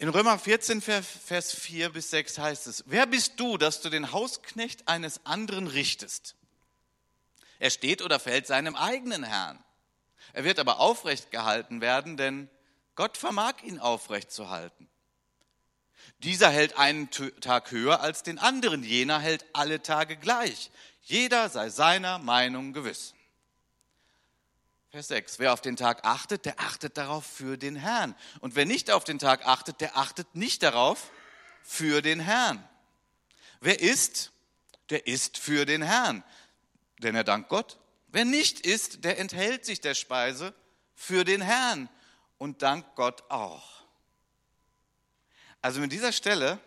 In 0.00 0.08
Römer 0.08 0.38
14, 0.38 0.80
Vers 0.80 1.54
4 1.54 1.90
bis 1.90 2.08
6 2.08 2.38
heißt 2.38 2.66
es, 2.68 2.84
wer 2.86 3.04
bist 3.04 3.38
du, 3.38 3.58
dass 3.58 3.82
du 3.82 3.90
den 3.90 4.12
Hausknecht 4.12 4.88
eines 4.88 5.26
anderen 5.26 5.66
richtest? 5.66 6.36
Er 7.58 7.68
steht 7.68 8.00
oder 8.00 8.18
fällt 8.18 8.46
seinem 8.46 8.76
eigenen 8.76 9.24
Herrn. 9.24 9.62
Er 10.32 10.44
wird 10.44 10.58
aber 10.58 10.80
aufrecht 10.80 11.30
gehalten 11.30 11.82
werden, 11.82 12.16
denn 12.16 12.48
Gott 12.94 13.18
vermag 13.18 13.62
ihn 13.62 13.78
aufrecht 13.78 14.32
zu 14.32 14.48
halten. 14.48 14.88
Dieser 16.20 16.48
hält 16.48 16.78
einen 16.78 17.10
Tag 17.10 17.70
höher 17.70 18.00
als 18.00 18.22
den 18.22 18.38
anderen, 18.38 18.82
jener 18.82 19.20
hält 19.20 19.44
alle 19.52 19.82
Tage 19.82 20.16
gleich. 20.16 20.70
Jeder 21.02 21.50
sei 21.50 21.68
seiner 21.68 22.18
Meinung 22.18 22.72
gewiss. 22.72 23.12
Vers 24.90 25.06
6. 25.06 25.38
Wer 25.38 25.52
auf 25.52 25.60
den 25.60 25.76
Tag 25.76 26.04
achtet, 26.04 26.44
der 26.44 26.58
achtet 26.58 26.96
darauf 26.96 27.24
für 27.24 27.56
den 27.56 27.76
Herrn. 27.76 28.16
Und 28.40 28.56
wer 28.56 28.66
nicht 28.66 28.90
auf 28.90 29.04
den 29.04 29.20
Tag 29.20 29.46
achtet, 29.46 29.80
der 29.80 29.96
achtet 29.96 30.34
nicht 30.34 30.64
darauf 30.64 31.12
für 31.62 32.02
den 32.02 32.18
Herrn. 32.18 32.68
Wer 33.60 33.80
isst, 33.80 34.32
der 34.88 35.06
isst 35.06 35.38
für 35.38 35.64
den 35.64 35.82
Herrn, 35.82 36.24
denn 36.98 37.14
er 37.14 37.22
dankt 37.22 37.48
Gott. 37.48 37.78
Wer 38.08 38.24
nicht 38.24 38.66
isst, 38.66 39.04
der 39.04 39.18
enthält 39.18 39.64
sich 39.64 39.80
der 39.80 39.94
Speise 39.94 40.52
für 40.96 41.22
den 41.22 41.40
Herrn 41.40 41.88
und 42.38 42.62
dankt 42.62 42.96
Gott 42.96 43.22
auch. 43.30 43.84
Also 45.62 45.80
mit 45.80 45.92
dieser 45.92 46.10
Stelle 46.10 46.58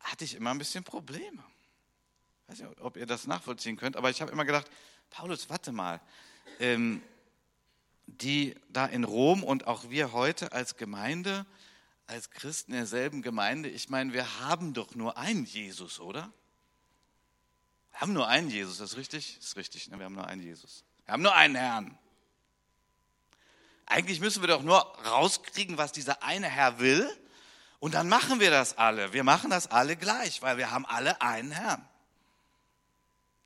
hatte 0.00 0.24
ich 0.24 0.34
immer 0.34 0.50
ein 0.50 0.58
bisschen 0.58 0.82
Probleme. 0.82 1.44
Ich 2.42 2.48
weiß 2.48 2.58
nicht, 2.58 2.80
ob 2.80 2.96
ihr 2.96 3.06
das 3.06 3.28
nachvollziehen 3.28 3.76
könnt, 3.76 3.96
aber 3.96 4.10
ich 4.10 4.20
habe 4.20 4.32
immer 4.32 4.44
gedacht, 4.44 4.68
Paulus, 5.10 5.48
warte 5.48 5.70
mal, 5.70 6.00
ähm, 6.58 7.02
die 8.06 8.54
da 8.68 8.86
in 8.86 9.04
Rom 9.04 9.44
und 9.44 9.66
auch 9.66 9.88
wir 9.90 10.12
heute 10.12 10.52
als 10.52 10.76
Gemeinde, 10.76 11.46
als 12.06 12.30
Christen 12.30 12.72
derselben 12.72 13.22
Gemeinde, 13.22 13.68
ich 13.68 13.88
meine, 13.88 14.12
wir 14.12 14.40
haben 14.40 14.74
doch 14.74 14.94
nur 14.94 15.16
einen 15.16 15.44
Jesus, 15.44 16.00
oder? 16.00 16.32
Wir 17.92 18.00
haben 18.00 18.12
nur 18.12 18.28
einen 18.28 18.50
Jesus, 18.50 18.78
das 18.78 18.92
ist 18.92 18.96
richtig? 18.96 19.36
Das 19.36 19.46
ist 19.48 19.56
richtig, 19.56 19.88
ne? 19.88 19.98
wir 19.98 20.06
haben 20.06 20.14
nur 20.14 20.26
einen 20.26 20.42
Jesus. 20.42 20.84
Wir 21.04 21.12
haben 21.12 21.22
nur 21.22 21.34
einen 21.34 21.54
Herrn. 21.54 21.98
Eigentlich 23.86 24.20
müssen 24.20 24.42
wir 24.42 24.48
doch 24.48 24.62
nur 24.62 24.78
rauskriegen, 25.06 25.76
was 25.76 25.92
dieser 25.92 26.22
eine 26.22 26.48
Herr 26.48 26.78
will. 26.78 27.08
Und 27.80 27.94
dann 27.94 28.08
machen 28.08 28.38
wir 28.38 28.50
das 28.50 28.78
alle. 28.78 29.12
Wir 29.12 29.24
machen 29.24 29.50
das 29.50 29.66
alle 29.66 29.96
gleich, 29.96 30.42
weil 30.42 30.58
wir 30.58 30.70
haben 30.70 30.86
alle 30.86 31.20
einen 31.20 31.50
Herrn. 31.50 31.86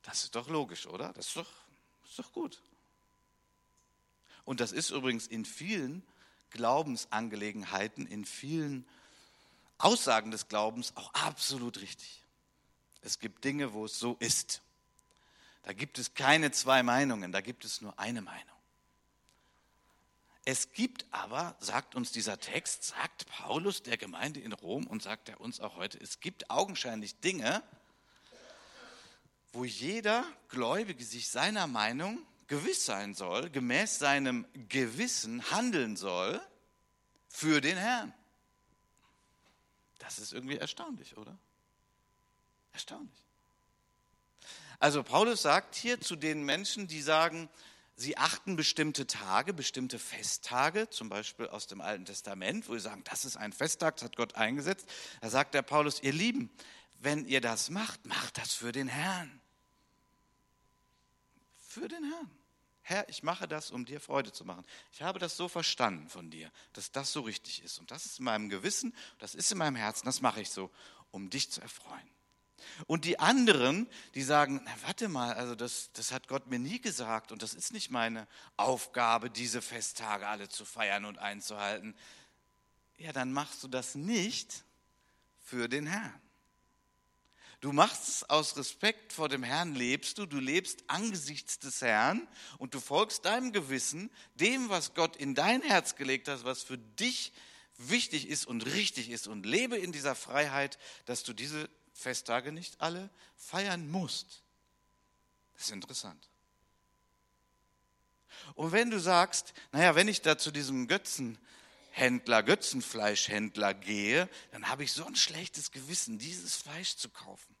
Das 0.03 0.23
ist 0.23 0.35
doch 0.35 0.47
logisch, 0.47 0.85
oder? 0.85 1.13
Das 1.13 1.27
ist 1.27 1.37
doch, 1.37 1.49
das 2.01 2.11
ist 2.11 2.19
doch 2.19 2.31
gut. 2.31 2.61
Und 4.45 4.59
das 4.59 4.71
ist 4.71 4.91
übrigens 4.91 5.27
in 5.27 5.43
vielen 5.43 6.03
Glaubensangelegenheiten, 6.51 8.05
in 8.05 8.25
vielen 8.25 8.87
Aussagen 9.77 10.31
des 10.31 10.47
Glaubens 10.47 10.95
auch 10.95 11.13
absolut 11.13 11.81
richtig. 11.81 12.23
Es 13.01 13.19
gibt 13.19 13.43
Dinge, 13.43 13.73
wo 13.73 13.85
es 13.85 13.99
so 13.99 14.15
ist. 14.19 14.61
Da 15.63 15.73
gibt 15.73 15.99
es 15.99 16.13
keine 16.13 16.51
zwei 16.51 16.83
Meinungen, 16.83 17.31
da 17.31 17.41
gibt 17.41 17.65
es 17.65 17.81
nur 17.81 17.97
eine 17.99 18.21
Meinung. 18.21 18.55
Es 20.47 20.71
gibt 20.73 21.07
aber, 21.09 21.55
sagt 21.59 21.95
uns 21.95 22.11
dieser 22.11 22.39
Text, 22.39 22.83
sagt 22.83 23.25
Paulus 23.25 23.81
der 23.81 23.97
Gemeinde 23.97 24.39
in 24.39 24.53
Rom 24.53 24.85
und 24.85 25.01
sagt 25.01 25.27
er 25.27 25.41
uns 25.41 25.59
auch 25.59 25.75
heute, 25.75 25.99
es 25.99 26.19
gibt 26.19 26.51
augenscheinlich 26.51 27.19
Dinge, 27.19 27.63
wo 29.53 29.65
jeder 29.65 30.23
Gläubige 30.49 31.03
sich 31.03 31.29
seiner 31.29 31.65
Meinung 31.65 32.19
gewiss 32.47 32.85
sein 32.85 33.13
soll, 33.13 33.49
gemäß 33.49 33.99
seinem 33.99 34.45
Gewissen 34.69 35.49
handeln 35.51 35.97
soll 35.97 36.41
für 37.29 37.61
den 37.61 37.77
Herrn. 37.77 38.13
Das 39.99 40.19
ist 40.19 40.33
irgendwie 40.33 40.57
erstaunlich, 40.57 41.17
oder? 41.17 41.37
Erstaunlich. 42.73 43.23
Also 44.79 45.03
Paulus 45.03 45.41
sagt 45.41 45.75
hier 45.75 45.99
zu 46.01 46.15
den 46.15 46.43
Menschen, 46.43 46.87
die 46.87 47.01
sagen, 47.01 47.49
Sie 47.97 48.17
achten 48.17 48.57
bestimmte 48.57 49.07
Tage, 49.07 49.53
bestimmte 49.53 49.99
Festtage, 49.99 50.89
zum 50.89 51.07
Beispiel 51.07 51.47
aus 51.47 51.65
dem 51.67 51.79
Alten 51.79 52.03
Testament, 52.03 52.67
wo 52.67 52.73
sie 52.73 52.81
sagen, 52.81 53.03
das 53.05 53.23
ist 53.23 53.37
ein 53.37 53.53
Festtag, 53.53 53.95
das 53.95 54.05
hat 54.05 54.17
Gott 54.17 54.35
eingesetzt. 54.35 54.85
Da 55.21 55.29
sagt 55.29 55.53
der 55.53 55.61
Paulus, 55.61 56.03
ihr 56.03 56.11
Lieben, 56.11 56.49
wenn 56.99 57.25
ihr 57.25 57.39
das 57.39 57.69
macht, 57.69 58.05
macht 58.05 58.37
das 58.37 58.53
für 58.53 58.73
den 58.73 58.89
Herrn. 58.89 59.39
Für 61.75 61.89
den 61.89 62.05
Herrn. 62.05 62.31
Herr, 62.83 63.09
ich 63.09 63.21
mache 63.21 63.49
das, 63.49 63.69
um 63.69 63.83
dir 63.83 63.99
Freude 63.99 64.31
zu 64.31 64.45
machen. 64.45 64.63
Ich 64.93 65.01
habe 65.01 65.19
das 65.19 65.35
so 65.35 65.49
verstanden 65.49 66.07
von 66.07 66.31
dir, 66.31 66.49
dass 66.71 66.89
das 66.89 67.11
so 67.11 67.19
richtig 67.19 67.61
ist. 67.63 67.79
Und 67.79 67.91
das 67.91 68.05
ist 68.05 68.19
in 68.19 68.23
meinem 68.23 68.47
Gewissen, 68.47 68.95
das 69.19 69.35
ist 69.35 69.51
in 69.51 69.57
meinem 69.57 69.75
Herzen, 69.75 70.05
das 70.05 70.21
mache 70.21 70.39
ich 70.39 70.51
so, 70.51 70.71
um 71.11 71.29
dich 71.29 71.51
zu 71.51 71.59
erfreuen. 71.59 72.09
Und 72.87 73.03
die 73.03 73.19
anderen, 73.19 73.89
die 74.13 74.23
sagen, 74.23 74.61
na, 74.63 74.71
warte 74.83 75.09
mal, 75.09 75.33
also 75.33 75.53
das, 75.53 75.91
das 75.91 76.13
hat 76.13 76.29
Gott 76.29 76.47
mir 76.47 76.59
nie 76.59 76.79
gesagt 76.79 77.33
und 77.33 77.43
das 77.43 77.53
ist 77.53 77.73
nicht 77.73 77.91
meine 77.91 78.25
Aufgabe, 78.55 79.29
diese 79.29 79.61
Festtage 79.61 80.27
alle 80.27 80.47
zu 80.47 80.63
feiern 80.63 81.03
und 81.03 81.17
einzuhalten. 81.19 81.93
Ja, 82.97 83.11
dann 83.11 83.33
machst 83.33 83.61
du 83.63 83.67
das 83.67 83.95
nicht 83.95 84.63
für 85.41 85.67
den 85.67 85.87
Herrn. 85.87 86.21
Du 87.61 87.71
machst 87.71 88.07
es 88.07 88.23
aus 88.29 88.57
Respekt 88.57 89.13
vor 89.13 89.29
dem 89.29 89.43
Herrn, 89.43 89.75
lebst 89.75 90.17
du, 90.17 90.25
du 90.25 90.39
lebst 90.39 90.83
angesichts 90.87 91.59
des 91.59 91.81
Herrn 91.81 92.27
und 92.57 92.73
du 92.73 92.79
folgst 92.79 93.25
deinem 93.25 93.53
Gewissen, 93.53 94.11
dem, 94.35 94.69
was 94.69 94.93
Gott 94.93 95.15
in 95.15 95.35
dein 95.35 95.61
Herz 95.61 95.95
gelegt 95.95 96.27
hat, 96.27 96.43
was 96.43 96.63
für 96.63 96.77
dich 96.77 97.31
wichtig 97.77 98.27
ist 98.27 98.45
und 98.45 98.65
richtig 98.65 99.09
ist 99.09 99.27
und 99.27 99.45
lebe 99.45 99.77
in 99.77 99.91
dieser 99.91 100.15
Freiheit, 100.15 100.77
dass 101.05 101.23
du 101.23 101.33
diese 101.33 101.69
Festtage 101.93 102.51
nicht 102.51 102.81
alle 102.81 103.09
feiern 103.35 103.89
musst. 103.89 104.43
Das 105.53 105.65
ist 105.65 105.71
interessant. 105.71 106.29
Und 108.53 108.71
wenn 108.71 108.91
du 108.91 108.99
sagst, 108.99 109.53
naja, 109.71 109.95
wenn 109.95 110.07
ich 110.07 110.21
da 110.21 110.37
zu 110.37 110.51
diesem 110.51 110.87
Götzenhändler, 111.95 112.43
Götzenfleischhändler 112.43 113.73
gehe, 113.73 114.29
dann 114.51 114.67
habe 114.67 114.83
ich 114.83 114.91
so 114.91 115.05
ein 115.05 115.15
schlechtes 115.15 115.71
Gewissen, 115.71 116.19
dieses 116.19 116.55
Fleisch 116.57 116.97
zu 116.97 117.09
kaufen. 117.09 117.55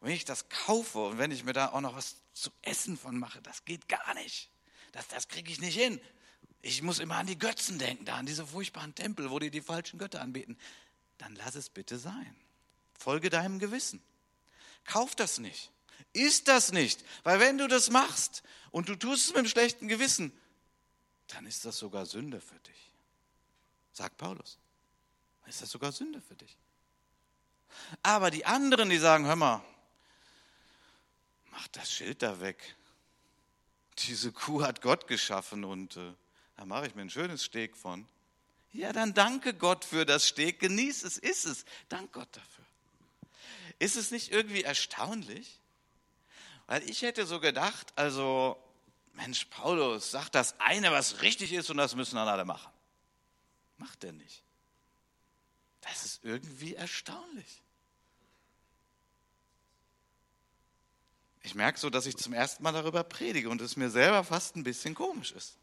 Und 0.00 0.08
wenn 0.08 0.14
ich 0.14 0.26
das 0.26 0.48
kaufe 0.50 0.98
und 0.98 1.18
wenn 1.18 1.30
ich 1.30 1.44
mir 1.44 1.54
da 1.54 1.72
auch 1.72 1.80
noch 1.80 1.96
was 1.96 2.16
zu 2.34 2.50
essen 2.62 2.98
von 2.98 3.18
mache, 3.18 3.40
das 3.40 3.64
geht 3.64 3.88
gar 3.88 4.14
nicht. 4.14 4.50
Das, 4.92 5.08
das 5.08 5.28
kriege 5.28 5.50
ich 5.50 5.60
nicht 5.60 5.76
hin. 5.76 6.00
Ich 6.60 6.82
muss 6.82 6.98
immer 6.98 7.16
an 7.16 7.26
die 7.26 7.38
Götzen 7.38 7.78
denken, 7.78 8.04
da 8.04 8.16
an 8.16 8.26
diese 8.26 8.46
furchtbaren 8.46 8.94
Tempel, 8.94 9.30
wo 9.30 9.38
die 9.38 9.50
die 9.50 9.62
falschen 9.62 9.98
Götter 9.98 10.20
anbeten. 10.20 10.58
Dann 11.16 11.34
lass 11.36 11.54
es 11.54 11.70
bitte 11.70 11.98
sein. 11.98 12.36
Folge 12.98 13.30
deinem 13.30 13.58
Gewissen. 13.58 14.02
Kauf 14.84 15.14
das 15.14 15.38
nicht. 15.38 15.72
Ist 16.12 16.48
das 16.48 16.72
nicht. 16.72 17.02
Weil 17.22 17.40
wenn 17.40 17.56
du 17.56 17.68
das 17.68 17.90
machst 17.90 18.42
und 18.70 18.88
du 18.88 18.96
tust 18.96 19.24
es 19.24 19.28
mit 19.28 19.38
einem 19.38 19.48
schlechten 19.48 19.88
Gewissen, 19.88 20.32
dann 21.28 21.46
ist 21.46 21.64
das 21.64 21.78
sogar 21.78 22.04
Sünde 22.06 22.40
für 22.40 22.58
dich. 22.60 22.87
Sagt 23.98 24.16
Paulus. 24.16 24.58
Ist 25.48 25.60
das 25.60 25.70
sogar 25.70 25.90
Sünde 25.90 26.20
für 26.20 26.36
dich. 26.36 26.56
Aber 28.04 28.30
die 28.30 28.46
anderen, 28.46 28.90
die 28.90 28.98
sagen, 28.98 29.26
hör 29.26 29.34
mal, 29.34 29.60
mach 31.50 31.66
das 31.68 31.90
Schild 31.90 32.22
da 32.22 32.40
weg. 32.40 32.76
Diese 33.98 34.30
Kuh 34.30 34.62
hat 34.62 34.82
Gott 34.82 35.08
geschaffen 35.08 35.64
und 35.64 35.96
äh, 35.96 36.12
da 36.56 36.64
mache 36.64 36.86
ich 36.86 36.94
mir 36.94 37.02
ein 37.02 37.10
schönes 37.10 37.44
Steg 37.44 37.76
von. 37.76 38.06
Ja, 38.72 38.92
dann 38.92 39.14
danke 39.14 39.52
Gott 39.52 39.84
für 39.84 40.06
das 40.06 40.28
Steg, 40.28 40.60
genieß 40.60 41.02
es, 41.02 41.18
iss 41.18 41.44
es. 41.44 41.64
Dank 41.88 42.12
Gott 42.12 42.28
dafür. 42.30 42.64
Ist 43.80 43.96
es 43.96 44.12
nicht 44.12 44.30
irgendwie 44.30 44.62
erstaunlich? 44.62 45.58
Weil 46.68 46.88
ich 46.88 47.02
hätte 47.02 47.26
so 47.26 47.40
gedacht, 47.40 47.92
also, 47.96 48.62
Mensch, 49.14 49.46
Paulus 49.46 50.12
sagt 50.12 50.36
das 50.36 50.54
eine, 50.60 50.92
was 50.92 51.20
richtig 51.22 51.52
ist 51.52 51.68
und 51.68 51.78
das 51.78 51.96
müssen 51.96 52.14
dann 52.14 52.28
alle 52.28 52.44
machen. 52.44 52.70
Macht 53.78 54.04
er 54.04 54.12
nicht. 54.12 54.44
Das 55.80 56.04
ist 56.04 56.24
irgendwie 56.24 56.74
erstaunlich. 56.74 57.62
Ich 61.42 61.54
merke 61.54 61.78
so, 61.78 61.88
dass 61.88 62.04
ich 62.04 62.16
zum 62.16 62.34
ersten 62.34 62.62
Mal 62.62 62.72
darüber 62.72 63.02
predige 63.04 63.48
und 63.48 63.60
es 63.62 63.76
mir 63.76 63.88
selber 63.88 64.22
fast 64.22 64.56
ein 64.56 64.64
bisschen 64.64 64.94
komisch 64.94 65.32
ist. 65.32 65.56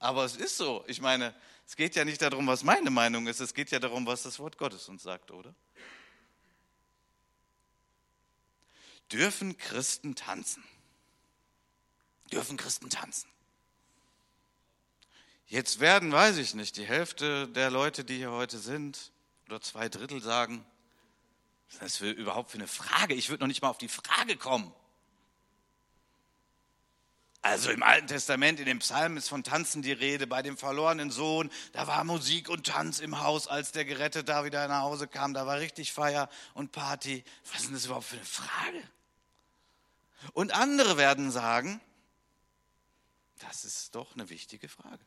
Aber 0.00 0.24
es 0.24 0.34
ist 0.34 0.56
so. 0.56 0.82
Ich 0.88 1.00
meine, 1.00 1.34
es 1.66 1.76
geht 1.76 1.94
ja 1.94 2.04
nicht 2.04 2.20
darum, 2.22 2.46
was 2.46 2.64
meine 2.64 2.90
Meinung 2.90 3.26
ist, 3.26 3.38
es 3.38 3.54
geht 3.54 3.70
ja 3.70 3.78
darum, 3.78 4.06
was 4.06 4.22
das 4.22 4.38
Wort 4.38 4.58
Gottes 4.58 4.88
uns 4.88 5.02
sagt, 5.02 5.30
oder? 5.30 5.54
Dürfen 9.12 9.56
Christen 9.58 10.14
tanzen? 10.14 10.64
Dürfen 12.32 12.56
Christen 12.56 12.90
tanzen? 12.90 13.28
Jetzt 15.50 15.80
werden, 15.80 16.12
weiß 16.12 16.36
ich 16.36 16.54
nicht, 16.54 16.76
die 16.76 16.86
Hälfte 16.86 17.48
der 17.48 17.70
Leute, 17.70 18.04
die 18.04 18.18
hier 18.18 18.30
heute 18.30 18.56
sind, 18.56 19.10
oder 19.48 19.60
zwei 19.60 19.88
Drittel 19.88 20.22
sagen, 20.22 20.64
was 21.66 21.74
ist 21.74 22.00
das 22.00 22.00
überhaupt 22.00 22.52
für 22.52 22.58
eine 22.58 22.68
Frage? 22.68 23.14
Ich 23.14 23.30
würde 23.30 23.42
noch 23.42 23.48
nicht 23.48 23.60
mal 23.60 23.68
auf 23.68 23.78
die 23.78 23.88
Frage 23.88 24.36
kommen. 24.36 24.72
Also 27.42 27.72
im 27.72 27.82
Alten 27.82 28.06
Testament, 28.06 28.60
in 28.60 28.66
den 28.66 28.78
Psalmen 28.78 29.18
ist 29.18 29.28
von 29.28 29.42
Tanzen 29.42 29.82
die 29.82 29.90
Rede, 29.90 30.28
bei 30.28 30.40
dem 30.40 30.56
verlorenen 30.56 31.10
Sohn, 31.10 31.50
da 31.72 31.88
war 31.88 32.04
Musik 32.04 32.48
und 32.48 32.68
Tanz 32.68 33.00
im 33.00 33.18
Haus, 33.20 33.48
als 33.48 33.72
der 33.72 33.84
Gerettet 33.84 34.28
da 34.28 34.44
wieder 34.44 34.68
nach 34.68 34.82
Hause 34.82 35.08
kam, 35.08 35.34
da 35.34 35.46
war 35.46 35.58
richtig 35.58 35.92
Feier 35.92 36.30
und 36.54 36.70
Party. 36.70 37.24
Was 37.50 37.62
ist 37.62 37.66
denn 37.66 37.74
das 37.74 37.86
überhaupt 37.86 38.06
für 38.06 38.16
eine 38.16 38.24
Frage? 38.24 38.82
Und 40.32 40.54
andere 40.54 40.96
werden 40.96 41.32
sagen, 41.32 41.80
das 43.40 43.64
ist 43.64 43.96
doch 43.96 44.14
eine 44.14 44.30
wichtige 44.30 44.68
Frage. 44.68 45.04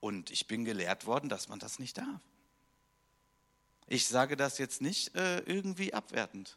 Und 0.00 0.30
ich 0.30 0.46
bin 0.46 0.64
gelehrt 0.64 1.06
worden, 1.06 1.28
dass 1.28 1.48
man 1.48 1.58
das 1.58 1.78
nicht 1.78 1.98
darf. 1.98 2.20
Ich 3.86 4.06
sage 4.06 4.36
das 4.36 4.58
jetzt 4.58 4.80
nicht 4.80 5.14
äh, 5.14 5.40
irgendwie 5.40 5.94
abwertend. 5.94 6.56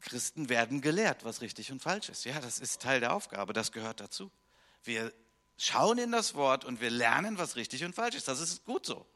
Christen 0.00 0.48
werden 0.48 0.80
gelehrt, 0.80 1.24
was 1.24 1.40
richtig 1.40 1.72
und 1.72 1.80
falsch 1.80 2.08
ist. 2.08 2.24
Ja, 2.24 2.40
das 2.40 2.58
ist 2.58 2.82
Teil 2.82 3.00
der 3.00 3.14
Aufgabe, 3.14 3.52
das 3.52 3.72
gehört 3.72 4.00
dazu. 4.00 4.30
Wir 4.84 5.12
schauen 5.56 5.98
in 5.98 6.12
das 6.12 6.34
Wort 6.34 6.64
und 6.64 6.80
wir 6.80 6.90
lernen, 6.90 7.38
was 7.38 7.56
richtig 7.56 7.84
und 7.84 7.94
falsch 7.94 8.16
ist. 8.16 8.28
Das 8.28 8.40
ist 8.40 8.64
gut 8.64 8.84
so. 8.84 9.06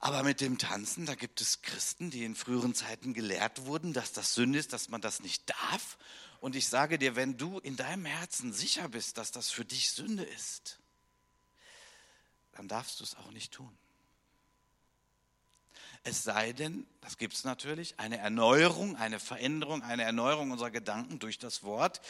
Aber 0.00 0.24
mit 0.24 0.40
dem 0.40 0.58
Tanzen, 0.58 1.06
da 1.06 1.14
gibt 1.14 1.40
es 1.40 1.62
Christen, 1.62 2.10
die 2.10 2.24
in 2.24 2.34
früheren 2.34 2.74
Zeiten 2.74 3.14
gelehrt 3.14 3.66
wurden, 3.66 3.92
dass 3.92 4.12
das 4.12 4.34
Sünde 4.34 4.58
ist, 4.58 4.72
dass 4.72 4.88
man 4.88 5.00
das 5.00 5.20
nicht 5.20 5.48
darf. 5.48 5.96
Und 6.42 6.56
ich 6.56 6.66
sage 6.66 6.98
dir, 6.98 7.14
wenn 7.14 7.36
du 7.36 7.60
in 7.60 7.76
deinem 7.76 8.04
Herzen 8.04 8.52
sicher 8.52 8.88
bist, 8.88 9.16
dass 9.16 9.30
das 9.30 9.52
für 9.52 9.64
dich 9.64 9.92
Sünde 9.92 10.24
ist, 10.24 10.80
dann 12.50 12.66
darfst 12.66 12.98
du 12.98 13.04
es 13.04 13.14
auch 13.14 13.30
nicht 13.30 13.52
tun. 13.52 13.78
Es 16.02 16.24
sei 16.24 16.52
denn, 16.52 16.84
das 17.00 17.16
gibt 17.16 17.34
es 17.34 17.44
natürlich, 17.44 18.00
eine 18.00 18.18
Erneuerung, 18.18 18.96
eine 18.96 19.20
Veränderung, 19.20 19.84
eine 19.84 20.02
Erneuerung 20.02 20.50
unserer 20.50 20.72
Gedanken 20.72 21.20
durch 21.20 21.38
das 21.38 21.62
Wort, 21.62 22.00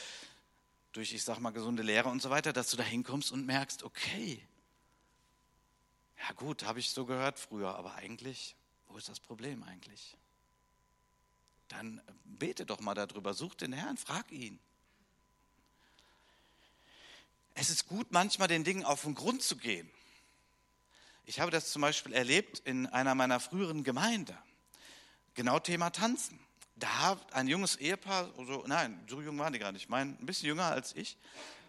durch, 0.93 1.12
ich 1.12 1.25
sag 1.25 1.39
mal, 1.39 1.51
gesunde 1.51 1.83
Lehre 1.83 2.09
und 2.09 2.23
so 2.23 2.31
weiter, 2.31 2.55
dass 2.55 2.71
du 2.71 2.79
da 2.79 2.85
hinkommst 2.85 3.33
und 3.33 3.45
merkst, 3.45 3.83
okay, 3.83 4.43
ja 6.17 6.33
gut, 6.37 6.65
habe 6.65 6.81
ich 6.81 6.89
so 6.89 7.05
gehört 7.05 7.39
früher, 7.39 7.75
aber 7.77 7.97
eigentlich, 7.97 8.57
wo 8.87 8.97
ist 8.97 9.11
das 9.11 9.21
Problem 9.21 9.62
eigentlich? 9.62 10.17
Dann 11.73 12.00
bete 12.25 12.67
doch 12.67 12.81
mal 12.81 12.95
darüber, 12.95 13.35
such 13.35 13.55
den 13.55 13.73
Herrn, 13.73 13.97
frag 13.97 14.31
ihn. 14.31 14.59
Es 17.55 17.71
ist 17.71 17.87
gut, 17.87 18.12
manchmal 18.12 18.49
den 18.49 18.64
Dingen 18.64 18.85
auf 18.85 19.02
den 19.02 19.14
Grund 19.14 19.43
zu 19.43 19.57
gehen. 19.57 19.91
Ich 21.25 21.41
habe 21.41 21.50
das 21.50 21.71
zum 21.71 21.83
Beispiel 21.83 22.12
erlebt 22.12 22.59
in 22.61 22.87
einer 22.87 23.14
meiner 23.14 23.41
früheren 23.41 23.85
Gemeinden. 23.85 24.37
Genau 25.35 25.59
Thema 25.59 25.91
Tanzen. 25.91 26.38
Da 26.76 26.88
hat 26.99 27.33
ein 27.33 27.49
junges 27.49 27.76
Ehepaar, 27.76 28.31
also, 28.37 28.64
nein, 28.67 29.02
so 29.09 29.21
jung 29.21 29.38
waren 29.38 29.52
die 29.52 29.59
gar 29.59 29.73
nicht, 29.73 29.88
mein, 29.88 30.19
ein 30.21 30.26
bisschen 30.26 30.49
jünger 30.49 30.67
als 30.67 30.97
ich, 30.97 31.16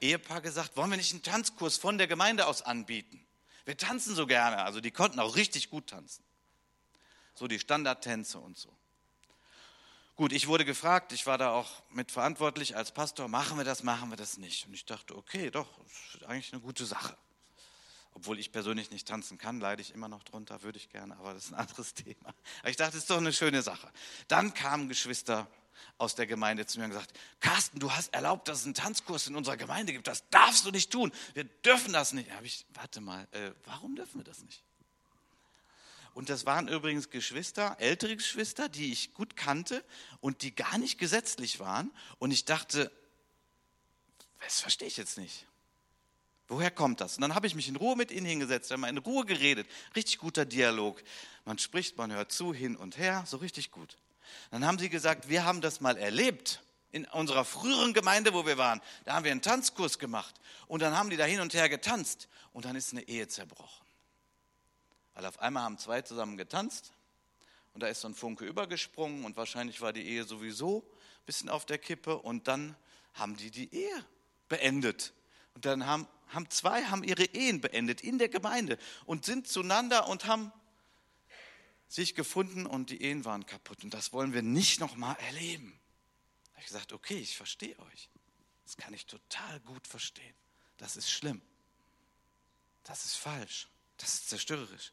Ehepaar 0.02 0.42
gesagt, 0.42 0.76
wollen 0.76 0.90
wir 0.90 0.98
nicht 0.98 1.14
einen 1.14 1.24
Tanzkurs 1.24 1.78
von 1.78 1.98
der 1.98 2.08
Gemeinde 2.08 2.48
aus 2.48 2.62
anbieten? 2.62 3.24
Wir 3.66 3.78
tanzen 3.78 4.16
so 4.16 4.28
gerne. 4.28 4.64
Also 4.64 4.82
die 4.82 4.92
konnten 4.92 5.20
auch 5.20 5.36
richtig 5.36 5.70
gut 5.70 5.88
tanzen. 5.88 6.24
So 7.36 7.48
die 7.48 7.60
Standardtänze 7.60 8.40
und 8.40 8.58
so. 8.58 8.76
Gut, 10.16 10.32
ich 10.32 10.48
wurde 10.48 10.64
gefragt, 10.64 11.12
ich 11.12 11.26
war 11.26 11.40
da 11.40 11.52
auch 11.52 11.82
mitverantwortlich 11.90 12.76
als 12.76 12.92
Pastor, 12.92 13.28
machen 13.28 13.58
wir 13.58 13.64
das, 13.64 13.82
machen 13.82 14.12
wir 14.12 14.16
das 14.16 14.38
nicht? 14.38 14.68
Und 14.68 14.74
ich 14.76 14.86
dachte, 14.86 15.18
okay, 15.18 15.50
doch, 15.50 15.68
ist 15.88 16.24
eigentlich 16.26 16.54
eine 16.54 16.62
gute 16.62 16.86
Sache. 16.86 17.18
Obwohl 18.14 18.38
ich 18.40 18.52
persönlich 18.52 18.92
nicht 18.92 19.08
tanzen 19.08 19.40
kann, 19.40 19.60
leide 19.60 19.82
ich 19.82 19.92
immer 19.92 20.08
noch 20.08 20.22
drunter, 20.22 20.62
würde 20.62 20.78
ich 20.78 20.90
gerne, 20.90 21.18
aber 21.18 21.34
das 21.34 21.46
ist 21.46 21.54
ein 21.54 21.60
anderes 21.60 21.94
Thema. 21.96 22.36
Aber 22.60 22.70
ich 22.70 22.76
dachte, 22.76 22.92
das 22.92 23.02
ist 23.02 23.10
doch 23.10 23.18
eine 23.18 23.34
schöne 23.34 23.64
Sache. 23.64 23.92
Dann 24.28 24.54
kamen 24.54 24.88
Geschwister 24.88 25.48
aus 25.98 26.14
der 26.14 26.28
Gemeinde 26.28 26.68
zu 26.68 26.78
mir 26.78 26.86
und 26.86 26.92
gesagt, 26.92 27.18
Carsten, 27.40 27.80
du 27.80 27.92
hast 27.92 28.14
erlaubt, 28.14 28.48
dass 28.48 28.60
es 28.60 28.66
einen 28.66 28.76
Tanzkurs 28.76 29.26
in 29.26 29.36
unserer 29.36 29.58
Gemeinde 29.58 29.94
gibt. 29.94 30.06
Das 30.06 30.30
darfst 30.30 30.64
du 30.64 30.70
nicht 30.70 30.92
tun. 30.92 31.12
Wir 31.34 31.46
dürfen 31.46 31.92
das 31.92 32.14
nicht. 32.14 32.30
Da 32.30 32.36
habe 32.36 32.46
ich, 32.46 32.68
warte 32.76 33.02
mal, 33.02 33.28
äh, 33.32 33.52
warum 33.66 33.96
dürfen 33.96 34.20
wir 34.20 34.24
das 34.24 34.44
nicht? 34.44 34.64
Und 36.14 36.30
das 36.30 36.46
waren 36.46 36.68
übrigens 36.68 37.10
Geschwister, 37.10 37.76
ältere 37.80 38.16
Geschwister, 38.16 38.70
die 38.70 38.92
ich 38.92 39.14
gut 39.14 39.36
kannte 39.36 39.84
und 40.22 40.44
die 40.44 40.54
gar 40.54 40.78
nicht 40.78 41.00
gesetzlich 41.00 41.60
waren. 41.60 41.92
Und 42.20 42.32
ich 42.32 42.46
dachte, 42.46 42.92
das 44.42 44.62
verstehe 44.62 44.88
ich 44.88 44.98
jetzt 44.98 45.18
nicht. 45.18 45.48
Woher 46.48 46.70
kommt 46.70 47.02
das? 47.02 47.16
Und 47.16 47.22
dann 47.22 47.34
habe 47.34 47.48
ich 47.48 47.56
mich 47.56 47.68
in 47.68 47.78
Ruhe 47.78 47.96
mit 47.96 48.12
ihnen 48.12 48.26
hingesetzt, 48.26 48.70
wir 48.70 48.76
haben 48.76 48.84
in 48.84 48.98
Ruhe 48.98 49.26
geredet. 49.26 49.68
Richtig 49.96 50.20
guter 50.20 50.46
Dialog. 50.46 51.02
Man 51.46 51.58
spricht, 51.58 51.98
man 51.98 52.12
hört 52.12 52.32
zu, 52.32 52.54
hin 52.54 52.76
und 52.76 52.98
her, 52.98 53.24
so 53.26 53.38
richtig 53.38 53.72
gut. 53.72 53.98
Dann 54.52 54.66
haben 54.66 54.78
sie 54.78 54.90
gesagt, 54.90 55.30
wir 55.30 55.46
haben 55.46 55.62
das 55.62 55.82
mal 55.82 55.98
erlebt 55.98 56.62
in 56.92 57.06
unserer 57.06 57.44
früheren 57.44 57.94
Gemeinde, 57.94 58.34
wo 58.34 58.46
wir 58.46 58.58
waren. 58.58 58.82
Da 59.06 59.14
haben 59.14 59.24
wir 59.24 59.32
einen 59.32 59.42
Tanzkurs 59.42 59.98
gemacht 59.98 60.36
und 60.68 60.82
dann 60.82 60.96
haben 60.96 61.10
die 61.10 61.18
da 61.18 61.26
hin 61.26 61.40
und 61.40 61.54
her 61.54 61.70
getanzt 61.70 62.28
und 62.52 62.66
dann 62.66 62.76
ist 62.76 62.92
eine 62.92 63.08
Ehe 63.08 63.28
zerbrochen. 63.28 63.83
Weil 65.14 65.26
auf 65.26 65.40
einmal 65.40 65.64
haben 65.64 65.78
zwei 65.78 66.02
zusammen 66.02 66.38
getanzt 66.38 66.94
und 67.74 67.82
da 67.82 67.88
ist 67.88 68.02
so 68.02 68.08
ein 68.08 68.16
Funke 68.16 68.46
übergesprungen 68.46 69.26
und 69.26 69.38
wahrscheinlich 69.38 69.82
war 69.82 69.94
die 69.94 70.06
Ehe 70.08 70.24
sowieso 70.24 70.80
ein 70.80 71.26
bisschen 71.26 71.50
auf 71.50 71.66
der 71.66 71.78
Kippe 71.78 72.18
und 72.18 72.48
dann 72.48 72.76
haben 73.14 73.36
die 73.36 73.52
die 73.52 73.74
Ehe 73.74 74.06
beendet. 74.50 75.14
Und 75.56 75.66
dann 75.66 75.86
haben, 75.86 76.08
haben 76.30 76.50
zwei 76.50 76.84
haben 76.86 77.04
ihre 77.04 77.26
Ehen 77.26 77.62
beendet 77.62 78.02
in 78.02 78.18
der 78.18 78.30
Gemeinde 78.30 78.78
und 79.06 79.26
sind 79.26 79.48
zueinander 79.48 80.08
und 80.08 80.26
haben 80.26 80.52
sich 81.88 82.16
gefunden 82.16 82.66
und 82.66 82.90
die 82.90 83.04
Ehen 83.04 83.24
waren 83.24 83.46
kaputt. 83.46 83.84
Und 83.84 83.94
das 83.94 84.14
wollen 84.14 84.34
wir 84.34 84.42
nicht 84.42 84.80
nochmal 84.80 85.16
erleben. 85.28 85.80
Da 86.46 86.52
habe 86.54 86.62
ich 86.62 86.68
gesagt, 86.68 86.94
okay, 86.94 87.18
ich 87.18 87.38
verstehe 87.38 87.78
euch. 87.78 88.10
Das 88.66 88.78
kann 88.78 88.94
ich 88.94 89.06
total 89.06 89.60
gut 89.62 89.88
verstehen. 89.88 90.36
Das 90.78 90.96
ist 90.96 91.12
schlimm. 91.12 91.42
Das 92.84 93.06
ist 93.06 93.16
falsch. 93.16 93.68
Das 93.98 94.14
ist 94.16 94.30
zerstörerisch. 94.30 94.92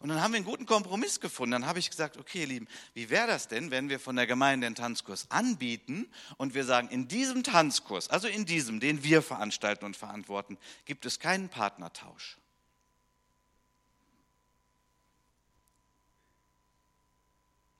Und 0.00 0.08
dann 0.08 0.22
haben 0.22 0.32
wir 0.32 0.36
einen 0.36 0.46
guten 0.46 0.66
Kompromiss 0.66 1.20
gefunden. 1.20 1.52
Dann 1.52 1.66
habe 1.66 1.78
ich 1.78 1.90
gesagt, 1.90 2.16
okay, 2.16 2.40
ihr 2.40 2.46
Lieben, 2.46 2.68
wie 2.94 3.10
wäre 3.10 3.26
das 3.26 3.48
denn, 3.48 3.70
wenn 3.70 3.88
wir 3.88 4.00
von 4.00 4.16
der 4.16 4.26
Gemeinde 4.26 4.66
den 4.66 4.74
Tanzkurs 4.74 5.30
anbieten 5.30 6.08
und 6.36 6.54
wir 6.54 6.64
sagen, 6.64 6.88
in 6.88 7.08
diesem 7.08 7.42
Tanzkurs, 7.42 8.08
also 8.08 8.28
in 8.28 8.44
diesem, 8.46 8.80
den 8.80 9.02
wir 9.02 9.22
veranstalten 9.22 9.84
und 9.84 9.96
verantworten, 9.96 10.58
gibt 10.84 11.06
es 11.06 11.18
keinen 11.18 11.48
Partnertausch. 11.48 12.38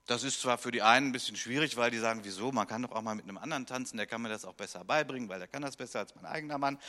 Das 0.09 0.23
ist 0.23 0.41
zwar 0.41 0.57
für 0.57 0.71
die 0.71 0.81
einen 0.81 1.09
ein 1.09 1.11
bisschen 1.11 1.35
schwierig, 1.35 1.77
weil 1.77 1.91
die 1.91 1.99
sagen, 1.99 2.21
wieso, 2.23 2.51
man 2.51 2.65
kann 2.65 2.81
doch 2.81 2.93
auch 2.93 3.03
mal 3.03 3.13
mit 3.13 3.25
einem 3.25 3.37
anderen 3.37 3.67
tanzen, 3.67 3.95
der 3.97 4.07
kann 4.07 4.23
mir 4.23 4.29
das 4.29 4.43
auch 4.43 4.55
besser 4.55 4.83
beibringen, 4.83 5.29
weil 5.29 5.37
der 5.37 5.47
kann 5.47 5.61
das 5.61 5.75
besser 5.75 5.99
als 5.99 6.15
mein 6.15 6.25
eigener 6.25 6.57
Mann. 6.57 6.79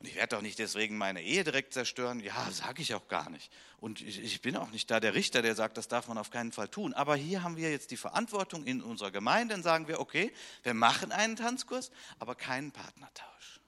Und 0.00 0.06
ich 0.06 0.14
werde 0.14 0.36
doch 0.36 0.40
nicht 0.40 0.58
deswegen 0.58 0.96
meine 0.96 1.22
Ehe 1.22 1.44
direkt 1.44 1.74
zerstören. 1.74 2.20
Ja, 2.20 2.50
sage 2.50 2.80
ich 2.80 2.94
auch 2.94 3.08
gar 3.08 3.28
nicht. 3.28 3.52
Und 3.78 4.00
ich, 4.00 4.22
ich, 4.22 4.40
bin 4.40 4.56
auch 4.56 4.70
nicht 4.70 4.90
da 4.90 5.00
der 5.00 5.12
Richter, 5.12 5.42
der 5.42 5.54
sagt, 5.54 5.76
das 5.76 5.86
darf 5.86 6.08
man 6.08 6.16
auf 6.16 6.30
keinen 6.30 6.50
Fall 6.50 6.66
tun. 6.66 6.94
Aber 6.94 7.14
hier 7.14 7.42
haben 7.42 7.58
wir 7.58 7.70
jetzt 7.70 7.90
die 7.90 7.98
Verantwortung 7.98 8.64
in 8.64 8.80
unserer 8.80 9.10
Gemeinde, 9.10 9.52
dann 9.52 9.62
sagen 9.62 9.86
wir, 9.86 10.00
okay, 10.00 10.32
wir 10.62 10.72
machen 10.72 11.12
einen 11.12 11.36
Tanzkurs, 11.36 11.90
aber 12.20 12.34
keinen 12.36 12.72
Partnertausch. 12.72 13.60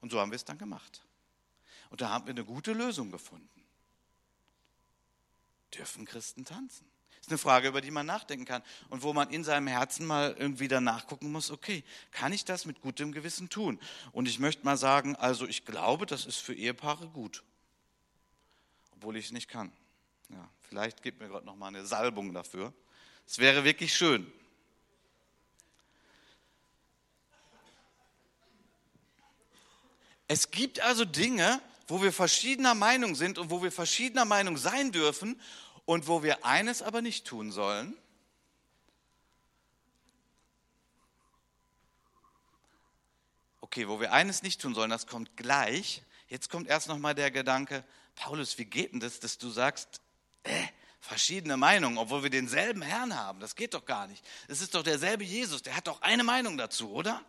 Und 0.00 0.12
so 0.12 0.18
haben 0.18 0.30
wir 0.30 0.36
es 0.36 0.46
dann 0.46 0.56
gemacht. 0.56 1.04
Und 1.90 2.00
da 2.00 2.08
haben 2.08 2.24
wir 2.24 2.32
eine 2.32 2.46
gute 2.46 2.72
Lösung 2.72 3.10
gefunden. 3.10 3.66
Dürfen 5.74 6.06
Christen 6.06 6.46
tanzen? 6.46 6.90
Ist 7.28 7.32
eine 7.32 7.38
Frage, 7.38 7.68
über 7.68 7.82
die 7.82 7.90
man 7.90 8.06
nachdenken 8.06 8.46
kann 8.46 8.62
und 8.88 9.02
wo 9.02 9.12
man 9.12 9.28
in 9.30 9.44
seinem 9.44 9.66
Herzen 9.66 10.06
mal 10.06 10.34
irgendwie 10.38 10.66
danach 10.66 11.06
gucken 11.06 11.30
muss, 11.30 11.50
okay, 11.50 11.84
kann 12.10 12.32
ich 12.32 12.44
das 12.46 12.64
mit 12.64 12.80
gutem 12.80 13.12
Gewissen 13.12 13.50
tun? 13.50 13.78
Und 14.12 14.28
ich 14.28 14.38
möchte 14.38 14.64
mal 14.64 14.78
sagen, 14.78 15.14
also 15.16 15.46
ich 15.46 15.66
glaube, 15.66 16.06
das 16.06 16.24
ist 16.24 16.38
für 16.38 16.54
Ehepaare 16.54 17.06
gut, 17.08 17.42
obwohl 18.92 19.16
ich 19.16 19.26
es 19.26 19.32
nicht 19.32 19.48
kann. 19.48 19.70
Ja, 20.30 20.48
vielleicht 20.68 21.02
gibt 21.02 21.20
mir 21.20 21.28
Gott 21.28 21.44
noch 21.44 21.56
mal 21.56 21.68
eine 21.68 21.84
Salbung 21.84 22.32
dafür. 22.32 22.72
Es 23.26 23.38
wäre 23.38 23.62
wirklich 23.62 23.94
schön. 23.94 24.30
Es 30.28 30.50
gibt 30.50 30.80
also 30.80 31.04
Dinge, 31.04 31.60
wo 31.88 32.02
wir 32.02 32.12
verschiedener 32.12 32.74
Meinung 32.74 33.14
sind 33.14 33.38
und 33.38 33.50
wo 33.50 33.62
wir 33.62 33.72
verschiedener 33.72 34.24
Meinung 34.24 34.56
sein 34.56 34.92
dürfen 34.92 35.38
und 35.88 36.06
wo 36.06 36.22
wir 36.22 36.44
eines 36.44 36.82
aber 36.82 37.00
nicht 37.00 37.26
tun 37.26 37.50
sollen, 37.50 37.96
okay, 43.62 43.88
wo 43.88 43.98
wir 43.98 44.12
eines 44.12 44.42
nicht 44.42 44.60
tun 44.60 44.74
sollen, 44.74 44.90
das 44.90 45.06
kommt 45.06 45.34
gleich. 45.38 46.02
Jetzt 46.26 46.50
kommt 46.50 46.68
erst 46.68 46.88
nochmal 46.88 47.14
der 47.14 47.30
Gedanke, 47.30 47.84
Paulus, 48.16 48.58
wie 48.58 48.66
geht 48.66 48.92
denn 48.92 49.00
das, 49.00 49.18
dass 49.18 49.38
du 49.38 49.48
sagst, 49.48 50.02
äh, 50.42 50.66
verschiedene 51.00 51.56
Meinungen, 51.56 51.96
obwohl 51.96 52.22
wir 52.22 52.28
denselben 52.28 52.82
Herrn 52.82 53.16
haben? 53.16 53.40
Das 53.40 53.56
geht 53.56 53.72
doch 53.72 53.86
gar 53.86 54.08
nicht. 54.08 54.22
Es 54.46 54.60
ist 54.60 54.74
doch 54.74 54.82
derselbe 54.82 55.24
Jesus, 55.24 55.62
der 55.62 55.74
hat 55.74 55.86
doch 55.86 56.02
eine 56.02 56.22
Meinung 56.22 56.58
dazu, 56.58 56.90
oder? 56.92 57.24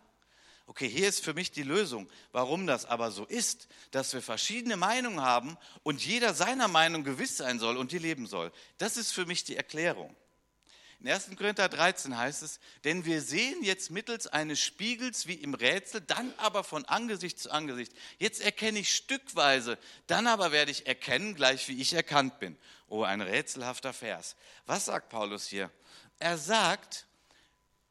Okay, 0.70 0.88
hier 0.88 1.08
ist 1.08 1.24
für 1.24 1.34
mich 1.34 1.50
die 1.50 1.64
Lösung, 1.64 2.08
warum 2.30 2.64
das 2.64 2.84
aber 2.84 3.10
so 3.10 3.24
ist, 3.24 3.66
dass 3.90 4.14
wir 4.14 4.22
verschiedene 4.22 4.76
Meinungen 4.76 5.20
haben 5.20 5.58
und 5.82 6.00
jeder 6.06 6.32
seiner 6.32 6.68
Meinung 6.68 7.02
gewiss 7.02 7.38
sein 7.38 7.58
soll 7.58 7.76
und 7.76 7.90
die 7.90 7.98
leben 7.98 8.28
soll. 8.28 8.52
Das 8.78 8.96
ist 8.96 9.10
für 9.10 9.26
mich 9.26 9.42
die 9.42 9.56
Erklärung. 9.56 10.14
In 11.00 11.08
1. 11.08 11.30
Korinther 11.36 11.68
13 11.68 12.16
heißt 12.16 12.44
es, 12.44 12.60
denn 12.84 13.04
wir 13.04 13.20
sehen 13.20 13.64
jetzt 13.64 13.90
mittels 13.90 14.28
eines 14.28 14.60
Spiegels 14.60 15.26
wie 15.26 15.34
im 15.34 15.54
Rätsel, 15.54 16.02
dann 16.02 16.32
aber 16.36 16.62
von 16.62 16.84
Angesicht 16.84 17.40
zu 17.40 17.50
Angesicht. 17.50 17.92
Jetzt 18.20 18.40
erkenne 18.40 18.78
ich 18.78 18.94
stückweise, 18.94 19.76
dann 20.06 20.28
aber 20.28 20.52
werde 20.52 20.70
ich 20.70 20.86
erkennen, 20.86 21.34
gleich 21.34 21.66
wie 21.66 21.80
ich 21.80 21.94
erkannt 21.94 22.38
bin. 22.38 22.56
Oh, 22.86 23.02
ein 23.02 23.22
rätselhafter 23.22 23.92
Vers. 23.92 24.36
Was 24.66 24.84
sagt 24.84 25.08
Paulus 25.08 25.48
hier? 25.48 25.68
Er 26.20 26.38
sagt, 26.38 27.08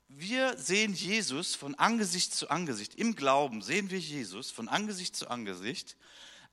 wir 0.09 0.57
sehen 0.57 0.93
Jesus 0.93 1.55
von 1.55 1.75
Angesicht 1.75 2.33
zu 2.33 2.49
Angesicht. 2.49 2.95
Im 2.95 3.15
Glauben 3.15 3.61
sehen 3.61 3.91
wir 3.91 3.99
Jesus 3.99 4.49
von 4.49 4.67
Angesicht 4.67 5.15
zu 5.15 5.29
Angesicht, 5.29 5.95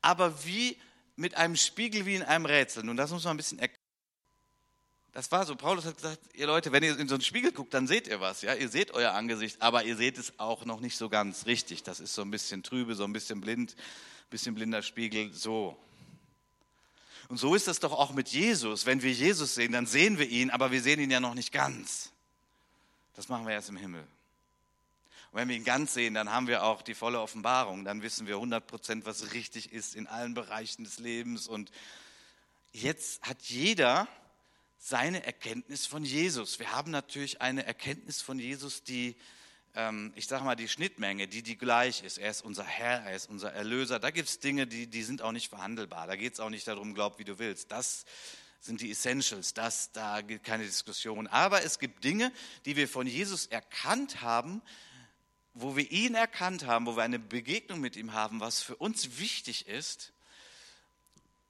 aber 0.03 0.45
wie 0.45 0.77
mit 1.17 1.37
einem 1.37 1.57
Spiegel 1.57 2.05
wie 2.05 2.17
in 2.17 2.23
einem 2.23 2.45
Rätsel. 2.45 2.85
Nun, 2.85 2.97
das 2.97 3.11
muss 3.11 3.25
man 3.25 3.35
ein 3.35 3.39
bisschen 3.39 3.59
erklären. 3.59 3.83
Das 5.13 5.33
war 5.33 5.47
so. 5.47 5.57
Paulus 5.57 5.87
hat 5.87 5.97
gesagt, 5.97 6.21
ihr 6.35 6.47
Leute, 6.47 6.73
wenn 6.73 6.83
ihr 6.83 6.99
in 6.99 7.09
so 7.09 7.15
einen 7.15 7.23
Spiegel 7.23 7.51
guckt, 7.51 7.73
dann 7.73 7.87
seht 7.87 8.07
ihr 8.07 8.21
was. 8.21 8.43
Ja, 8.43 8.53
ihr 8.53 8.69
seht 8.69 8.91
euer 8.91 9.13
Angesicht, 9.13 9.63
aber 9.63 9.85
ihr 9.85 9.97
seht 9.97 10.19
es 10.19 10.39
auch 10.39 10.67
noch 10.67 10.81
nicht 10.81 10.99
so 10.99 11.09
ganz 11.09 11.47
richtig. 11.47 11.83
Das 11.83 12.01
ist 12.01 12.15
so 12.15 12.21
ein 12.21 12.31
bisschen 12.31 12.63
trübe, 12.63 12.95
so 12.95 13.05
ein 13.05 13.15
bisschen 13.15 13.41
blind, 13.41 13.73
ein 13.73 14.31
bisschen 14.31 14.55
blinder 14.55 14.83
Spiegel, 14.83 15.33
so. 15.33 15.79
Und 17.29 17.39
so 17.39 17.55
ist 17.55 17.67
es 17.67 17.81
doch 17.81 17.93
auch 17.93 18.13
mit 18.13 18.29
Jesus. 18.29 18.85
Wenn 18.85 19.01
wir 19.01 19.11
Jesus 19.11 19.55
sehen, 19.55 19.73
dann 19.73 19.87
sehen 19.87 20.19
wir 20.19 20.29
ihn, 20.29 20.51
aber 20.51 20.71
wir 20.71 20.83
sehen 20.83 21.01
ihn 21.01 21.11
ja 21.11 21.19
noch 21.19 21.35
nicht 21.35 21.51
ganz. 21.51 22.13
Das 23.17 23.31
machen 23.31 23.47
wir 23.47 23.55
erst 23.55 23.71
im 23.71 23.79
Himmel. 23.79 24.03
Und 25.33 25.41
wenn 25.41 25.49
wir 25.49 25.57
ihn 25.57 25.65
ganz 25.65 25.95
sehen, 25.95 26.13
dann 26.13 26.31
haben 26.31 26.49
wir 26.49 26.65
auch 26.65 26.83
die 26.83 26.95
volle 26.95 27.19
Offenbarung. 27.19 27.85
Dann 27.85 28.03
wissen 28.03 28.27
wir 28.27 28.35
100 28.35 28.67
Prozent, 28.67 29.07
was 29.07 29.33
richtig 29.33 29.73
ist 29.73 29.97
in 29.97 30.07
allen 30.07 30.35
Bereichen 30.35 30.85
des 30.85 30.99
Lebens. 30.99 31.49
Und 31.49 31.71
jetzt 32.73 33.23
hat 33.23 33.41
jeder 33.43 34.07
seine 34.79 35.25
Erkenntnis 35.25 35.87
von 35.87 36.05
Jesus. 36.05 36.59
Wir 36.59 36.73
haben 36.73 36.91
natürlich 36.91 37.41
eine 37.41 37.65
Erkenntnis 37.65 38.21
von 38.21 38.39
Jesus, 38.39 38.85
die, 38.85 39.17
ähm, 39.75 40.13
ich 40.15 40.27
sage 40.27 40.45
mal, 40.45 40.55
die 40.55 40.69
Schnittmenge, 40.69 41.27
die 41.27 41.43
die 41.43 41.57
gleich 41.57 42.03
ist. 42.03 42.19
Er 42.19 42.31
ist 42.31 42.45
unser 42.45 42.65
Herr, 42.65 43.01
er 43.01 43.17
ist 43.17 43.31
unser 43.31 43.51
Erlöser. 43.51 43.99
Da 43.99 44.11
gibt 44.11 44.29
es 44.29 44.41
Dinge, 44.41 44.67
die, 44.67 44.89
die 44.89 45.03
sind 45.03 45.23
auch 45.23 45.33
nicht 45.33 45.49
verhandelbar. 45.49 46.07
Da 46.07 46.17
geht 46.17 46.35
es 46.35 46.41
auch 46.41 46.51
nicht 46.51 46.69
darum, 46.69 46.93
glaub, 46.93 47.19
wie 47.19 47.25
du 47.25 47.39
willst. 47.39 47.73
Das 47.73 48.05
sind 48.61 48.81
die 48.81 48.91
Essentials, 48.91 49.55
das, 49.55 49.93
da 49.93 50.21
gibt 50.21 50.45
keine 50.45 50.65
Diskussion. 50.65 51.27
Aber 51.27 51.63
es 51.63 51.79
gibt 51.79 52.05
Dinge, 52.05 52.33
die 52.65 52.77
wir 52.77 52.89
von 52.89 53.07
Jesus 53.07 53.47
erkannt 53.47 54.23
haben, 54.23 54.63
wo 55.55 55.77
wir 55.77 55.91
ihn 55.91 56.15
erkannt 56.15 56.67
haben, 56.67 56.87
wo 56.87 56.97
wir 56.97 57.03
eine 57.03 57.19
Begegnung 57.19 57.81
mit 57.81 57.97
ihm 57.97 58.13
haben, 58.13 58.41
was 58.41 58.63
für 58.63 58.77
uns 58.77 59.19
wichtig 59.19 59.67
ist. 59.69 60.13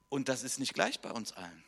Und 0.09 0.29
das 0.29 0.43
ist 0.43 0.59
nicht 0.59 0.73
gleich 0.73 1.01
bei 1.01 1.11
uns 1.11 1.33
allen. 1.33 1.63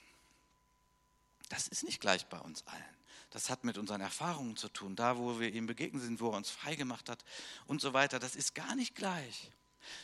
Das 1.49 1.67
ist 1.67 1.83
nicht 1.83 1.99
gleich 1.99 2.27
bei 2.27 2.39
uns 2.39 2.65
allen. 2.67 2.97
Das 3.31 3.49
hat 3.49 3.63
mit 3.63 3.77
unseren 3.77 4.01
Erfahrungen 4.01 4.55
zu 4.55 4.69
tun, 4.69 4.95
da 4.95 5.17
wo 5.17 5.39
wir 5.39 5.53
ihm 5.53 5.67
begegnet 5.67 6.01
sind, 6.01 6.19
wo 6.19 6.29
er 6.31 6.37
uns 6.37 6.49
freigemacht 6.49 7.09
hat 7.09 7.23
und 7.67 7.81
so 7.81 7.93
weiter. 7.93 8.19
Das 8.19 8.35
ist 8.35 8.55
gar 8.55 8.75
nicht 8.75 8.95
gleich. 8.95 9.51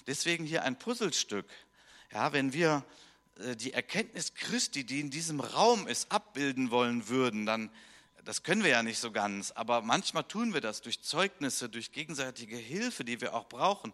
Deswegen 0.05 0.45
hier 0.45 0.63
ein 0.63 0.77
Puzzlestück. 0.77 1.47
Ja, 2.11 2.33
wenn 2.33 2.53
wir 2.53 2.85
die 3.37 3.73
Erkenntnis 3.73 4.33
Christi, 4.33 4.85
die 4.85 5.01
in 5.01 5.09
diesem 5.09 5.39
Raum 5.39 5.87
ist, 5.87 6.11
abbilden 6.11 6.71
wollen 6.71 7.09
würden, 7.09 7.45
dann, 7.45 7.69
das 8.23 8.43
können 8.43 8.63
wir 8.63 8.71
ja 8.71 8.83
nicht 8.83 8.99
so 8.99 9.11
ganz, 9.11 9.51
aber 9.51 9.81
manchmal 9.81 10.23
tun 10.23 10.53
wir 10.53 10.61
das 10.61 10.81
durch 10.81 11.01
Zeugnisse, 11.01 11.69
durch 11.69 11.91
gegenseitige 11.91 12.57
Hilfe, 12.57 13.03
die 13.03 13.19
wir 13.21 13.33
auch 13.33 13.47
brauchen. 13.47 13.93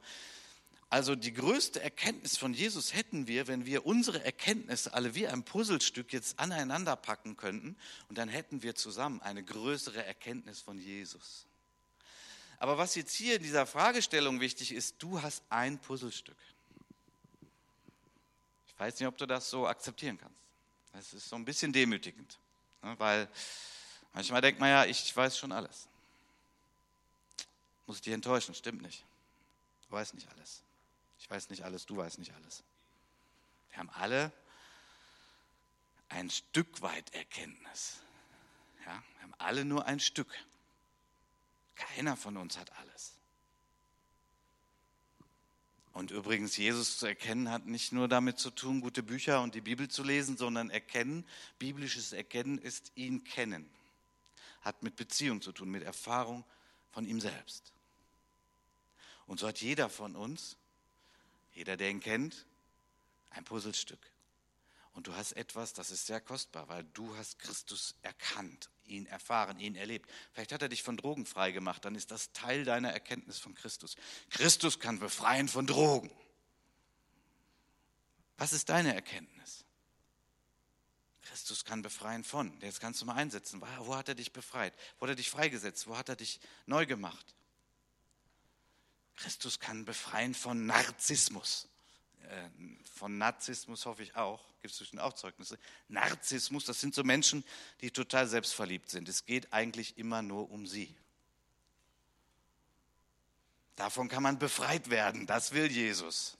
Also 0.90 1.16
die 1.16 1.34
größte 1.34 1.82
Erkenntnis 1.82 2.38
von 2.38 2.54
Jesus 2.54 2.94
hätten 2.94 3.26
wir, 3.26 3.48
wenn 3.48 3.66
wir 3.66 3.86
unsere 3.86 4.24
Erkenntnisse 4.26 4.94
alle 4.94 5.16
wie 5.16 5.26
ein 5.26 5.44
Puzzlestück 5.44 6.12
jetzt 6.12 6.38
aneinander 6.38 6.98
packen 6.98 7.38
könnten 7.38 7.78
und 8.10 8.18
dann 8.18 8.28
hätten 8.28 8.62
wir 8.62 8.76
zusammen 8.76 9.22
eine 9.22 9.42
größere 9.42 10.06
Erkenntnis 10.06 10.60
von 10.60 10.78
Jesus. 10.78 11.48
Aber 12.60 12.78
was 12.78 12.94
jetzt 12.96 13.16
hier 13.16 13.38
in 13.38 13.44
dieser 13.44 13.66
Fragestellung 13.66 14.42
wichtig 14.42 14.74
ist, 14.74 15.02
du 15.02 15.22
hast 15.22 15.44
ein 15.50 15.80
Puzzlestück 15.80 16.36
weiß 18.82 19.00
nicht, 19.00 19.08
ob 19.08 19.16
du 19.16 19.28
das 19.28 19.48
so 19.48 19.68
akzeptieren 19.68 20.18
kannst. 20.18 20.42
Das 20.94 21.14
ist 21.14 21.30
so 21.30 21.36
ein 21.36 21.46
bisschen 21.46 21.72
demütigend, 21.72 22.40
ne, 22.82 22.98
weil 22.98 23.30
manchmal 24.12 24.42
denkt 24.42 24.60
man 24.60 24.70
ja, 24.70 24.86
ich 24.86 25.16
weiß 25.16 25.38
schon 25.38 25.52
alles. 25.52 25.88
Muss 27.86 27.98
ich 27.98 28.02
dich 28.02 28.14
enttäuschen, 28.14 28.56
stimmt 28.56 28.82
nicht. 28.82 29.06
Du 29.88 29.92
weißt 29.92 30.16
nicht 30.16 30.28
alles. 30.32 30.64
Ich 31.20 31.30
weiß 31.30 31.52
nicht 31.52 31.64
alles, 31.64 31.86
du 31.86 31.96
weißt 31.96 32.18
nicht 32.18 32.34
alles. 32.34 32.64
Wir 33.70 33.78
haben 33.78 33.92
alle 33.92 34.32
ein 36.10 36.32
Stück 36.32 36.82
weit 36.82 37.14
Erkenntnis. 37.14 38.00
Ja, 38.84 39.04
wir 39.14 39.22
haben 39.22 39.36
alle 39.38 39.64
nur 39.64 39.86
ein 39.86 40.00
Stück. 40.00 40.34
Keiner 41.76 42.18
von 42.18 42.36
uns 42.36 42.58
hat 42.58 42.72
alles. 42.80 43.14
Und 45.94 46.12
übrigens, 46.12 46.56
Jesus 46.56 46.98
zu 46.98 47.06
erkennen 47.06 47.50
hat 47.50 47.66
nicht 47.66 47.92
nur 47.92 48.08
damit 48.08 48.40
zu 48.40 48.50
tun, 48.50 48.80
gute 48.80 49.04
Bücher 49.04 49.42
und 49.42 49.56
die 49.56 49.62
Bibel 49.62 49.90
zu 49.90 50.04
lesen, 50.04 50.38
sondern 50.38 50.70
erkennen, 50.70 51.26
biblisches 51.60 52.14
Erkennen 52.14 52.58
ist 52.58 52.92
ihn 52.96 53.24
kennen. 53.24 53.70
Hat 54.62 54.84
mit 54.84 54.96
Beziehung 54.96 55.42
zu 55.42 55.52
tun, 55.52 55.70
mit 55.70 55.84
Erfahrung 55.84 56.46
von 56.92 57.06
ihm 57.06 57.20
selbst. 57.20 57.74
Und 59.28 59.40
so 59.40 59.48
hat 59.48 59.60
jeder 59.62 59.90
von 59.90 60.16
uns, 60.16 60.56
jeder, 61.54 61.76
der 61.76 61.90
ihn 61.90 62.00
kennt, 62.00 62.46
ein 63.32 63.44
Puzzlestück. 63.44 64.00
Und 64.94 65.08
du 65.08 65.16
hast 65.16 65.34
etwas, 65.34 65.74
das 65.74 65.90
ist 65.90 66.06
sehr 66.06 66.20
kostbar, 66.20 66.68
weil 66.68 66.84
du 66.84 67.16
hast 67.16 67.40
Christus 67.40 67.96
erkannt, 68.02 68.70
ihn 68.84 69.06
erfahren, 69.06 69.60
ihn 69.60 69.76
erlebt. 69.76 70.10
Vielleicht 70.34 70.52
hat 70.52 70.62
er 70.62 70.70
dich 70.70 70.84
von 70.84 70.98
Drogen 70.98 71.26
frei 71.26 71.52
gemacht, 71.52 71.86
dann 71.86 71.96
ist 71.96 72.12
das 72.12 72.34
Teil 72.34 72.66
deiner 72.66 72.92
Erkenntnis 72.92 73.40
von 73.40 73.56
Christus. 73.56 73.96
Christus 74.30 74.80
kann 74.80 75.00
befreien 75.00 75.48
von 75.48 75.66
Drogen. 75.66 76.12
Was 78.38 78.54
ist 78.54 78.70
deine 78.70 78.94
Erkenntnis? 78.94 79.66
Christus 81.22 81.64
kann 81.64 81.82
befreien 81.82 82.26
von. 82.26 82.60
Jetzt 82.60 82.82
kannst 82.82 83.02
du 83.02 83.06
mal 83.06 83.16
einsetzen. 83.16 83.62
Wo 83.62 83.96
hat 83.96 84.10
er 84.10 84.16
dich 84.16 84.34
befreit? 84.34 84.74
Wo 84.98 85.04
hat 85.04 85.12
er 85.12 85.16
dich 85.16 85.30
freigesetzt? 85.30 85.88
Wo 85.88 85.96
hat 85.96 86.10
er 86.10 86.18
dich 86.18 86.42
neu 86.66 86.86
gemacht? 86.86 87.36
Christus 89.16 89.60
kann 89.60 89.86
befreien 89.86 90.34
von 90.34 90.66
Narzissmus. 90.66 91.70
Äh, 92.30 92.50
von 92.94 93.18
Narzissmus 93.18 93.86
hoffe 93.86 94.04
ich 94.04 94.16
auch, 94.16 94.44
gibt 94.62 94.74
es 94.74 94.80
bestimmt 94.80 95.02
auch 95.02 95.14
Zeugnisse. 95.14 95.58
Narzissmus, 95.88 96.66
das 96.66 96.80
sind 96.80 96.94
so 96.94 97.04
Menschen, 97.04 97.44
die 97.82 97.92
total 97.92 98.28
selbstverliebt 98.28 98.90
sind. 98.90 99.10
Es 99.10 99.26
geht 99.26 99.52
eigentlich 99.54 99.98
immer 99.98 100.22
nur 100.22 100.52
um 100.52 100.68
sie. 100.68 100.96
Davon 103.76 104.10
kann 104.10 104.22
man 104.24 104.38
befreit 104.38 104.90
werden, 104.90 105.26
das 105.26 105.54
will 105.54 105.72
Jesus. 105.72 106.38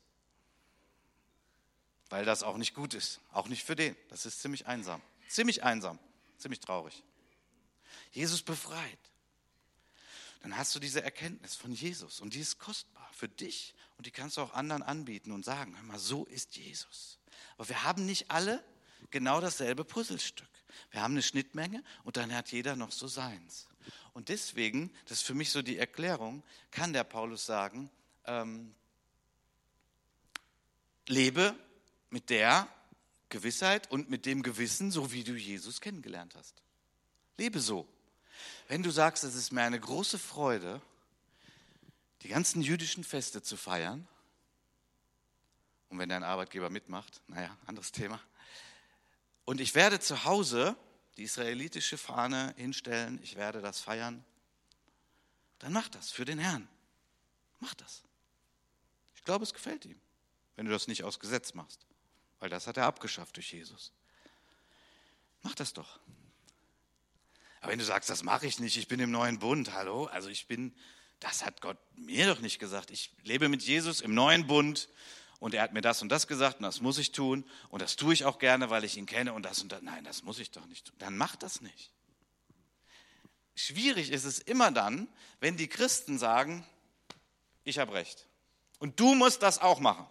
Weil 2.10 2.26
das 2.26 2.44
auch 2.44 2.58
nicht 2.58 2.76
gut 2.76 2.94
ist, 2.94 3.20
auch 3.32 3.48
nicht 3.48 3.64
für 3.64 3.76
den. 3.76 3.96
Das 4.10 4.26
ist 4.26 4.42
ziemlich 4.42 4.68
einsam, 4.68 5.02
ziemlich 5.28 5.64
einsam, 5.64 5.98
ziemlich 6.38 6.60
traurig. 6.60 7.04
Jesus 8.12 8.42
befreit. 8.44 9.11
Dann 10.42 10.58
hast 10.58 10.74
du 10.76 10.80
diese 10.80 11.04
Erkenntnis 11.04 11.56
von 11.56 11.72
Jesus 11.72 12.20
und 12.20 12.34
die 12.34 12.40
ist 12.40 12.58
kostbar 12.58 13.10
für 13.14 13.30
dich 13.30 13.76
und 13.98 14.08
die 14.08 14.12
kannst 14.12 14.38
du 14.38 14.42
auch 14.42 14.54
anderen 14.54 14.82
anbieten 14.82 15.32
und 15.32 15.46
sagen, 15.46 15.76
hör 15.76 15.84
mal, 15.84 16.00
so 16.00 16.26
ist 16.26 16.58
Jesus. 16.58 17.20
Aber 17.58 17.70
wir 17.70 17.84
haben 17.84 18.06
nicht 18.06 18.32
alle 18.32 18.64
genau 19.12 19.40
dasselbe 19.40 19.86
Puzzlestück. 19.86 20.48
Wir 20.90 21.02
haben 21.02 21.14
eine 21.14 21.22
Schnittmenge 21.22 21.84
und 22.04 22.18
dann 22.18 22.34
hat 22.34 22.52
jeder 22.52 22.76
noch 22.76 22.92
so 22.92 23.08
seins. 23.08 23.68
Und 24.14 24.30
deswegen, 24.30 24.92
das 25.06 25.20
ist 25.20 25.24
für 25.24 25.34
mich 25.34 25.52
so 25.52 25.62
die 25.62 25.78
Erklärung, 25.78 26.44
kann 26.72 26.94
der 26.94 27.04
Paulus 27.04 27.46
sagen, 27.46 27.90
ähm, 28.26 28.74
lebe 31.08 31.56
mit 32.10 32.30
der 32.30 32.68
Gewissheit 33.30 33.90
und 33.92 34.10
mit 34.10 34.26
dem 34.26 34.44
Gewissen, 34.44 34.92
so 34.92 35.12
wie 35.12 35.24
du 35.24 35.34
Jesus 35.34 35.82
kennengelernt 35.82 36.36
hast. 36.36 36.62
Lebe 37.38 37.60
so. 37.60 37.88
Wenn 38.72 38.84
du 38.84 38.90
sagst, 38.90 39.26
es 39.26 39.36
ist 39.36 39.52
mir 39.52 39.64
eine 39.64 39.82
große 39.82 40.18
Freude, 40.18 40.82
die 42.22 42.30
ganzen 42.30 42.62
jüdischen 42.62 43.04
Feste 43.04 43.44
zu 43.44 43.58
feiern. 43.58 44.08
Und 45.90 46.00
wenn 46.00 46.08
dein 46.08 46.24
Arbeitgeber 46.24 46.70
mitmacht, 46.70 47.22
naja, 47.28 47.58
anderes 47.66 47.92
Thema. 47.92 48.22
Und 49.44 49.60
ich 49.60 49.76
werde 49.76 50.00
zu 50.00 50.24
Hause 50.24 50.78
die 51.18 51.24
israelitische 51.24 51.98
Fahne 51.98 52.54
hinstellen, 52.56 53.20
ich 53.22 53.36
werde 53.36 53.60
das 53.60 53.82
feiern. 53.82 54.24
Dann 55.60 55.74
mach 55.74 55.90
das 55.90 56.10
für 56.10 56.24
den 56.24 56.40
Herrn. 56.40 56.70
Mach 57.60 57.74
das. 57.74 58.04
Ich 59.16 59.26
glaube, 59.26 59.44
es 59.44 59.54
gefällt 59.54 59.84
ihm, 59.84 60.00
wenn 60.56 60.66
du 60.66 60.72
das 60.72 60.88
nicht 60.88 61.04
aus 61.04 61.20
Gesetz 61.20 61.54
machst, 61.56 61.86
weil 62.40 62.50
das 62.50 62.68
hat 62.68 62.78
er 62.78 62.86
abgeschafft 62.86 63.36
durch 63.36 63.52
Jesus. 63.52 63.92
Mach 65.42 65.56
das 65.56 65.74
doch. 65.74 66.00
Aber 67.62 67.72
wenn 67.72 67.80
du 67.80 67.86
sagst, 67.86 68.10
das 68.10 68.24
mache 68.24 68.48
ich 68.48 68.60
nicht, 68.60 68.76
ich 68.76 68.88
bin 68.88 69.00
im 69.00 69.12
neuen 69.12 69.40
Bund, 69.40 69.74
hallo, 69.74 70.06
also 70.06 70.30
ich 70.30 70.48
bin, 70.48 70.76
das 71.20 71.46
hat 71.46 71.62
Gott 71.62 71.78
mir 71.96 72.26
doch 72.26 72.42
nicht 72.42 72.58
gesagt. 72.60 72.90
Ich 72.90 73.12
lebe 73.24 73.50
mit 73.50 73.62
Jesus 73.62 74.02
im 74.02 74.16
neuen 74.16 74.48
Bund 74.48 74.90
und 75.40 75.54
er 75.54 75.62
hat 75.62 75.72
mir 75.72 75.82
das 75.82 76.02
und 76.02 76.10
das 76.10 76.28
gesagt 76.28 76.58
und 76.58 76.64
das 76.64 76.82
muss 76.82 76.98
ich 76.98 77.12
tun 77.12 77.46
und 77.70 77.82
das 77.82 77.96
tue 77.96 78.14
ich 78.14 78.26
auch 78.26 78.40
gerne, 78.40 78.72
weil 78.72 78.84
ich 78.84 78.98
ihn 78.98 79.06
kenne 79.06 79.34
und 79.34 79.44
das 79.44 79.62
und 79.62 79.72
das. 79.72 79.84
Nein, 79.84 80.04
das 80.04 80.24
muss 80.24 80.40
ich 80.40 80.50
doch 80.50 80.66
nicht 80.66 80.88
tun. 80.88 80.96
Dann 80.98 81.16
mach 81.16 81.36
das 81.36 81.62
nicht. 81.62 81.92
Schwierig 83.54 84.12
ist 84.12 84.24
es 84.24 84.40
immer 84.40 84.72
dann, 84.72 85.08
wenn 85.40 85.56
die 85.56 85.68
Christen 85.68 86.18
sagen, 86.18 86.66
ich 87.64 87.78
habe 87.78 87.94
recht. 87.94 88.28
Und 88.80 89.00
du 89.00 89.14
musst 89.14 89.44
das 89.44 89.60
auch 89.60 89.80
machen. 89.80 90.08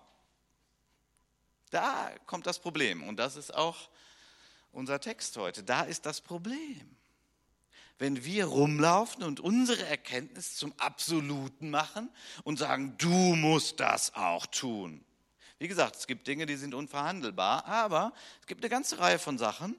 Da 1.70 2.12
kommt 2.26 2.46
das 2.46 2.60
Problem. 2.60 3.02
Und 3.02 3.16
das 3.16 3.34
ist 3.34 3.52
auch 3.52 3.88
unser 4.70 5.00
Text 5.00 5.36
heute. 5.36 5.64
Da 5.64 5.82
ist 5.82 6.06
das 6.06 6.20
Problem. 6.20 6.96
Wenn 8.00 8.24
wir 8.24 8.46
rumlaufen 8.46 9.22
und 9.22 9.40
unsere 9.40 9.84
Erkenntnis 9.84 10.56
zum 10.56 10.72
Absoluten 10.78 11.68
machen 11.68 12.08
und 12.44 12.58
sagen, 12.58 12.94
du 12.96 13.10
musst 13.10 13.78
das 13.78 14.14
auch 14.14 14.46
tun. 14.46 15.04
Wie 15.58 15.68
gesagt, 15.68 15.96
es 15.96 16.06
gibt 16.06 16.26
Dinge, 16.26 16.46
die 16.46 16.56
sind 16.56 16.72
unverhandelbar, 16.72 17.66
aber 17.66 18.14
es 18.40 18.46
gibt 18.46 18.64
eine 18.64 18.70
ganze 18.70 18.98
Reihe 18.98 19.18
von 19.18 19.36
Sachen, 19.36 19.76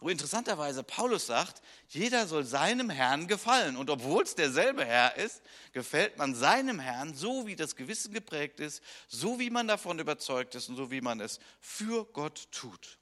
wo 0.00 0.10
interessanterweise 0.10 0.82
Paulus 0.82 1.24
sagt, 1.24 1.62
jeder 1.88 2.26
soll 2.26 2.44
seinem 2.44 2.90
Herrn 2.90 3.26
gefallen. 3.26 3.78
Und 3.78 3.88
obwohl 3.88 4.22
es 4.22 4.34
derselbe 4.34 4.84
Herr 4.84 5.16
ist, 5.16 5.40
gefällt 5.72 6.18
man 6.18 6.34
seinem 6.34 6.78
Herrn 6.78 7.14
so, 7.14 7.46
wie 7.46 7.56
das 7.56 7.74
Gewissen 7.74 8.12
geprägt 8.12 8.60
ist, 8.60 8.82
so 9.08 9.38
wie 9.38 9.48
man 9.48 9.66
davon 9.66 9.98
überzeugt 9.98 10.54
ist 10.56 10.68
und 10.68 10.76
so 10.76 10.90
wie 10.90 11.00
man 11.00 11.20
es 11.20 11.40
für 11.58 12.04
Gott 12.04 12.48
tut. 12.52 12.98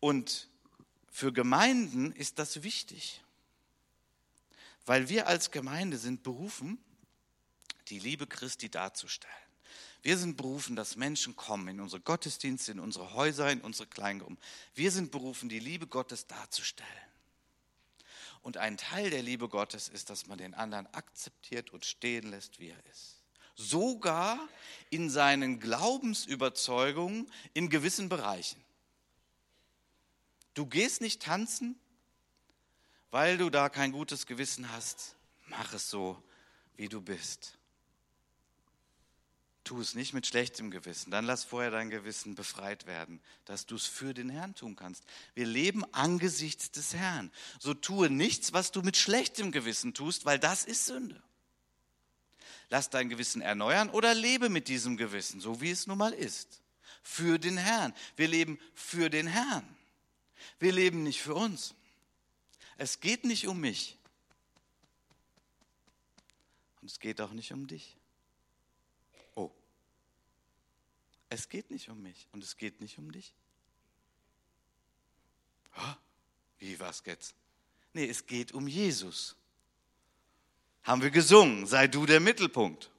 Und 0.00 0.48
für 1.08 1.32
Gemeinden 1.32 2.10
ist 2.10 2.40
das 2.40 2.64
wichtig, 2.64 3.22
weil 4.90 5.08
wir 5.08 5.28
als 5.28 5.52
Gemeinde 5.52 5.98
sind 5.98 6.24
berufen, 6.24 6.76
die 7.90 8.00
Liebe 8.00 8.26
Christi 8.26 8.68
darzustellen. 8.68 9.32
Wir 10.02 10.18
sind 10.18 10.36
berufen, 10.36 10.74
dass 10.74 10.96
Menschen 10.96 11.36
kommen 11.36 11.68
in 11.68 11.78
unsere 11.78 12.02
Gottesdienste, 12.02 12.72
in 12.72 12.80
unsere 12.80 13.14
Häuser, 13.14 13.52
in 13.52 13.60
unsere 13.60 13.86
Kleingruppen. 13.86 14.36
Wir 14.74 14.90
sind 14.90 15.12
berufen, 15.12 15.48
die 15.48 15.60
Liebe 15.60 15.86
Gottes 15.86 16.26
darzustellen. 16.26 16.90
Und 18.42 18.56
ein 18.56 18.76
Teil 18.76 19.10
der 19.10 19.22
Liebe 19.22 19.48
Gottes 19.48 19.88
ist, 19.88 20.10
dass 20.10 20.26
man 20.26 20.38
den 20.38 20.54
anderen 20.54 20.92
akzeptiert 20.92 21.70
und 21.72 21.84
stehen 21.84 22.28
lässt, 22.28 22.58
wie 22.58 22.70
er 22.70 22.86
ist. 22.90 23.22
Sogar 23.54 24.40
in 24.90 25.08
seinen 25.08 25.60
Glaubensüberzeugungen 25.60 27.30
in 27.54 27.70
gewissen 27.70 28.08
Bereichen. 28.08 28.60
Du 30.54 30.66
gehst 30.66 31.00
nicht 31.00 31.22
tanzen, 31.22 31.78
weil 33.10 33.38
du 33.38 33.50
da 33.50 33.68
kein 33.68 33.92
gutes 33.92 34.26
Gewissen 34.26 34.70
hast. 34.72 35.16
Mach 35.46 35.72
es 35.72 35.90
so, 35.90 36.22
wie 36.76 36.88
du 36.88 37.00
bist. 37.00 37.56
Tu 39.64 39.80
es 39.80 39.94
nicht 39.94 40.14
mit 40.14 40.26
schlechtem 40.26 40.70
Gewissen. 40.70 41.10
Dann 41.10 41.26
lass 41.26 41.44
vorher 41.44 41.70
dein 41.70 41.90
Gewissen 41.90 42.34
befreit 42.34 42.86
werden, 42.86 43.20
dass 43.44 43.66
du 43.66 43.76
es 43.76 43.86
für 43.86 44.14
den 44.14 44.30
Herrn 44.30 44.54
tun 44.54 44.74
kannst. 44.74 45.04
Wir 45.34 45.46
leben 45.46 45.84
angesichts 45.92 46.70
des 46.70 46.94
Herrn. 46.94 47.30
So 47.58 47.74
tue 47.74 48.10
nichts, 48.10 48.52
was 48.52 48.72
du 48.72 48.82
mit 48.82 48.96
schlechtem 48.96 49.52
Gewissen 49.52 49.92
tust, 49.92 50.24
weil 50.24 50.38
das 50.38 50.64
ist 50.64 50.86
Sünde. 50.86 51.22
Lass 52.68 52.88
dein 52.88 53.08
Gewissen 53.08 53.42
erneuern 53.42 53.90
oder 53.90 54.14
lebe 54.14 54.48
mit 54.48 54.68
diesem 54.68 54.96
Gewissen, 54.96 55.40
so 55.40 55.60
wie 55.60 55.70
es 55.70 55.86
nun 55.86 55.98
mal 55.98 56.12
ist. 56.12 56.62
Für 57.02 57.38
den 57.38 57.56
Herrn. 57.56 57.92
Wir 58.16 58.28
leben 58.28 58.58
für 58.74 59.10
den 59.10 59.26
Herrn. 59.26 59.64
Wir 60.58 60.72
leben 60.72 61.02
nicht 61.02 61.20
für 61.20 61.34
uns. 61.34 61.74
Es 62.80 62.98
geht 62.98 63.24
nicht 63.24 63.46
um 63.46 63.60
mich. 63.60 63.98
Und 66.80 66.90
es 66.90 66.98
geht 66.98 67.20
auch 67.20 67.32
nicht 67.32 67.52
um 67.52 67.66
dich. 67.66 67.94
Es 71.28 71.48
geht 71.48 71.70
nicht 71.70 71.90
um 71.90 72.02
mich 72.02 72.26
und 72.32 72.42
es 72.42 72.56
geht 72.56 72.80
nicht 72.80 72.98
um 72.98 73.12
dich. 73.12 73.34
Wie 76.58 76.80
war's 76.80 77.02
jetzt? 77.04 77.34
Nee, 77.92 78.08
es 78.08 78.26
geht 78.26 78.52
um 78.52 78.66
Jesus. 78.66 79.36
Haben 80.82 81.02
wir 81.02 81.10
gesungen, 81.10 81.66
sei 81.66 81.86
du 81.86 82.06
der 82.06 82.18
Mittelpunkt. 82.18 82.90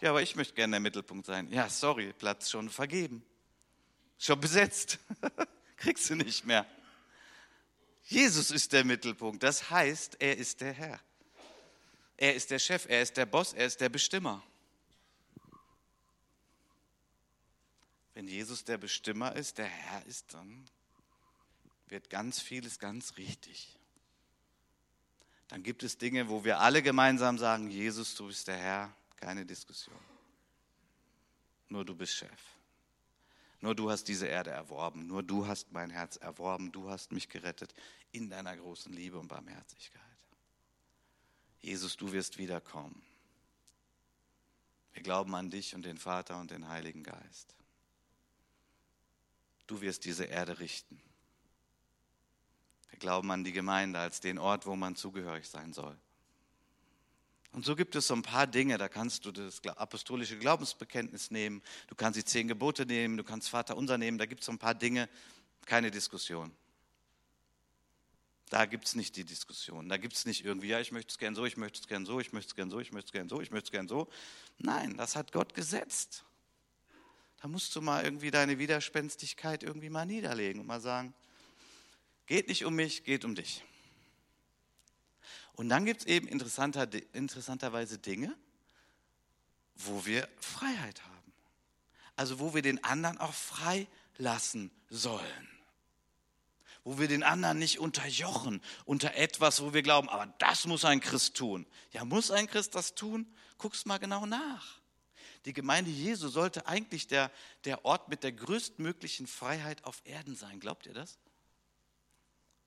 Ja, 0.00 0.10
aber 0.10 0.22
ich 0.22 0.36
möchte 0.36 0.54
gerne 0.54 0.72
der 0.72 0.80
Mittelpunkt 0.80 1.26
sein. 1.26 1.52
Ja, 1.52 1.68
sorry, 1.68 2.14
Platz 2.14 2.50
schon 2.50 2.70
vergeben. 2.70 3.22
Schon 4.18 4.40
besetzt. 4.40 4.98
Kriegst 5.76 6.08
du 6.08 6.16
nicht 6.16 6.46
mehr. 6.46 6.66
Jesus 8.04 8.50
ist 8.50 8.72
der 8.72 8.84
Mittelpunkt. 8.84 9.42
Das 9.42 9.70
heißt, 9.70 10.16
er 10.20 10.36
ist 10.36 10.60
der 10.60 10.72
Herr. 10.72 11.00
Er 12.16 12.34
ist 12.34 12.50
der 12.50 12.58
Chef, 12.58 12.86
er 12.88 13.02
ist 13.02 13.16
der 13.16 13.26
Boss, 13.26 13.52
er 13.52 13.66
ist 13.66 13.80
der 13.80 13.88
Bestimmer. 13.88 14.42
Wenn 18.14 18.28
Jesus 18.28 18.64
der 18.64 18.78
Bestimmer 18.78 19.34
ist, 19.34 19.58
der 19.58 19.66
Herr 19.66 20.04
ist, 20.06 20.34
dann 20.34 20.68
wird 21.88 22.10
ganz 22.10 22.40
vieles 22.40 22.78
ganz 22.78 23.16
richtig. 23.16 23.76
Dann 25.48 25.62
gibt 25.62 25.82
es 25.82 25.98
Dinge, 25.98 26.28
wo 26.28 26.44
wir 26.44 26.60
alle 26.60 26.82
gemeinsam 26.82 27.38
sagen, 27.38 27.70
Jesus, 27.70 28.14
du 28.14 28.26
bist 28.26 28.48
der 28.48 28.56
Herr, 28.56 28.96
keine 29.16 29.44
Diskussion. 29.44 29.98
Nur 31.68 31.84
du 31.84 31.94
bist 31.94 32.14
Chef. 32.14 32.51
Nur 33.62 33.74
du 33.74 33.90
hast 33.90 34.04
diese 34.08 34.26
Erde 34.26 34.50
erworben. 34.50 35.06
Nur 35.06 35.22
du 35.22 35.46
hast 35.46 35.72
mein 35.72 35.88
Herz 35.88 36.16
erworben. 36.16 36.70
Du 36.70 36.90
hast 36.90 37.12
mich 37.12 37.30
gerettet 37.30 37.74
in 38.10 38.28
deiner 38.28 38.54
großen 38.54 38.92
Liebe 38.92 39.18
und 39.18 39.28
Barmherzigkeit. 39.28 40.02
Jesus, 41.62 41.96
du 41.96 42.12
wirst 42.12 42.36
wiederkommen. 42.36 43.02
Wir 44.92 45.02
glauben 45.02 45.34
an 45.34 45.48
dich 45.48 45.74
und 45.74 45.86
den 45.86 45.96
Vater 45.96 46.38
und 46.38 46.50
den 46.50 46.68
Heiligen 46.68 47.02
Geist 47.02 47.54
du 49.72 49.80
wirst 49.80 50.04
diese 50.04 50.24
Erde 50.24 50.58
richten. 50.58 51.00
Wir 52.90 52.98
glauben 52.98 53.30
an 53.30 53.42
die 53.42 53.52
Gemeinde 53.52 53.98
als 53.98 54.20
den 54.20 54.38
Ort, 54.38 54.66
wo 54.66 54.76
man 54.76 54.96
zugehörig 54.96 55.48
sein 55.48 55.72
soll. 55.72 55.96
Und 57.52 57.66
so 57.66 57.76
gibt 57.76 57.94
es 57.94 58.06
so 58.06 58.14
ein 58.14 58.22
paar 58.22 58.46
Dinge, 58.46 58.78
da 58.78 58.88
kannst 58.88 59.26
du 59.26 59.30
das 59.30 59.62
apostolische 59.66 60.38
Glaubensbekenntnis 60.38 61.30
nehmen, 61.30 61.62
du 61.86 61.94
kannst 61.94 62.18
die 62.18 62.24
zehn 62.24 62.48
Gebote 62.48 62.86
nehmen, 62.86 63.18
du 63.18 63.24
kannst 63.24 63.50
Vater 63.50 63.76
unser 63.76 63.98
nehmen, 63.98 64.16
da 64.16 64.24
gibt 64.24 64.40
es 64.40 64.46
so 64.46 64.52
ein 64.52 64.58
paar 64.58 64.74
Dinge, 64.74 65.08
keine 65.66 65.90
Diskussion. 65.90 66.50
Da 68.48 68.66
gibt 68.66 68.86
es 68.86 68.94
nicht 68.94 69.16
die 69.16 69.24
Diskussion. 69.24 69.88
Da 69.88 69.96
gibt 69.96 70.14
es 70.14 70.26
nicht 70.26 70.44
irgendwie, 70.44 70.68
ja, 70.68 70.80
ich 70.80 70.92
möchte 70.92 71.10
es 71.10 71.18
gern 71.18 71.34
so, 71.34 71.44
ich 71.44 71.56
möchte 71.56 71.80
es 71.80 71.86
gern 71.86 72.04
so, 72.04 72.20
ich 72.20 72.32
möchte 72.32 72.48
es 72.48 72.54
gern 72.54 72.70
so, 72.70 72.80
ich 72.80 72.92
möchte 72.92 73.06
es 73.08 73.12
gern 73.12 73.28
so, 73.28 73.40
ich 73.40 73.50
möchte 73.50 73.68
es 73.68 73.70
gern 73.70 73.88
so. 73.88 74.08
Nein, 74.58 74.96
das 74.96 75.16
hat 75.16 75.32
Gott 75.32 75.54
gesetzt. 75.54 76.24
Da 77.40 77.48
musst 77.48 77.74
du 77.74 77.80
mal 77.80 78.04
irgendwie 78.04 78.30
deine 78.30 78.58
Widerspenstigkeit 78.58 79.62
irgendwie 79.62 79.90
mal 79.90 80.06
niederlegen 80.06 80.60
und 80.60 80.66
mal 80.66 80.80
sagen, 80.80 81.14
geht 82.26 82.48
nicht 82.48 82.64
um 82.64 82.74
mich, 82.74 83.04
geht 83.04 83.24
um 83.24 83.34
dich. 83.34 83.64
Und 85.54 85.68
dann 85.68 85.84
gibt 85.84 86.02
es 86.02 86.06
eben 86.06 86.26
interessanter, 86.26 86.88
interessanterweise 87.12 87.98
Dinge, 87.98 88.34
wo 89.74 90.04
wir 90.06 90.28
Freiheit 90.40 91.02
haben. 91.02 91.32
Also 92.16 92.38
wo 92.38 92.54
wir 92.54 92.62
den 92.62 92.82
anderen 92.84 93.18
auch 93.18 93.34
frei 93.34 93.86
lassen 94.18 94.70
sollen. 94.88 95.48
Wo 96.84 96.98
wir 96.98 97.08
den 97.08 97.22
anderen 97.22 97.58
nicht 97.58 97.78
unterjochen 97.78 98.60
unter 98.84 99.14
etwas, 99.14 99.62
wo 99.62 99.72
wir 99.72 99.82
glauben, 99.82 100.08
aber 100.08 100.32
das 100.38 100.66
muss 100.66 100.84
ein 100.84 101.00
Christ 101.00 101.36
tun. 101.36 101.66
Ja, 101.92 102.04
muss 102.04 102.30
ein 102.30 102.46
Christ 102.48 102.74
das 102.74 102.94
tun? 102.94 103.26
Guck's 103.58 103.86
mal 103.86 103.98
genau 103.98 104.26
nach. 104.26 104.80
Die 105.44 105.52
Gemeinde 105.52 105.90
Jesu 105.90 106.28
sollte 106.28 106.66
eigentlich 106.66 107.06
der, 107.08 107.30
der 107.64 107.84
Ort 107.84 108.08
mit 108.08 108.22
der 108.22 108.32
größtmöglichen 108.32 109.26
Freiheit 109.26 109.84
auf 109.84 110.00
Erden 110.04 110.36
sein. 110.36 110.60
Glaubt 110.60 110.86
ihr 110.86 110.94
das? 110.94 111.18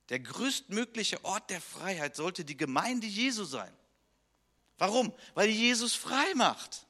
Der 0.09 0.19
größtmögliche 0.19 1.23
Ort 1.25 1.49
der 1.49 1.61
Freiheit 1.61 2.15
sollte 2.15 2.45
die 2.45 2.57
Gemeinde 2.57 3.07
Jesu 3.07 3.43
sein. 3.43 3.73
Warum? 4.77 5.13
Weil 5.33 5.49
Jesus 5.49 5.95
frei 5.95 6.35
macht. 6.35 6.85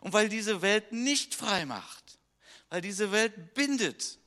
Und 0.00 0.12
weil 0.12 0.28
diese 0.28 0.62
Welt 0.62 0.92
nicht 0.92 1.34
frei 1.34 1.64
macht. 1.64 2.18
Weil 2.68 2.82
diese 2.82 3.10
Welt 3.10 3.54
bindet 3.54 4.18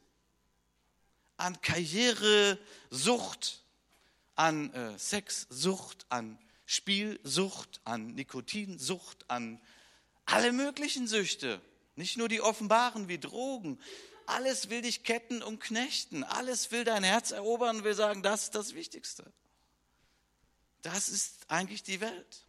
an 1.38 1.62
Karrieresucht, 1.62 3.63
an 4.36 4.73
äh, 4.73 4.97
Sexsucht, 4.97 6.05
an 6.10 6.39
Spielsucht, 6.65 7.79
an 7.84 8.15
Nikotinsucht, 8.15 9.29
an 9.29 9.62
alle 10.25 10.51
möglichen 10.51 11.07
Süchte, 11.07 11.62
nicht 11.95 12.17
nur 12.17 12.29
die 12.29 12.41
offenbaren 12.41 13.07
wie 13.07 13.19
Drogen. 13.19 13.79
Alles 14.32 14.70
will 14.70 14.82
dich 14.82 15.04
ketten 15.04 15.44
und 15.44 15.60
knechten. 15.60 16.24
Alles 16.24 16.72
will 16.72 16.84
dein 16.84 17.04
Herz 17.04 17.32
erobern 17.32 17.78
und 17.78 17.84
will 17.84 17.94
sagen, 17.94 18.24
das 18.24 18.44
ist 18.44 18.56
das 18.56 18.74
Wichtigste. 18.74 19.32
Das 20.82 21.10
ist 21.10 21.50
eigentlich 21.50 21.84
die 21.84 22.02
Welt. 22.02 22.46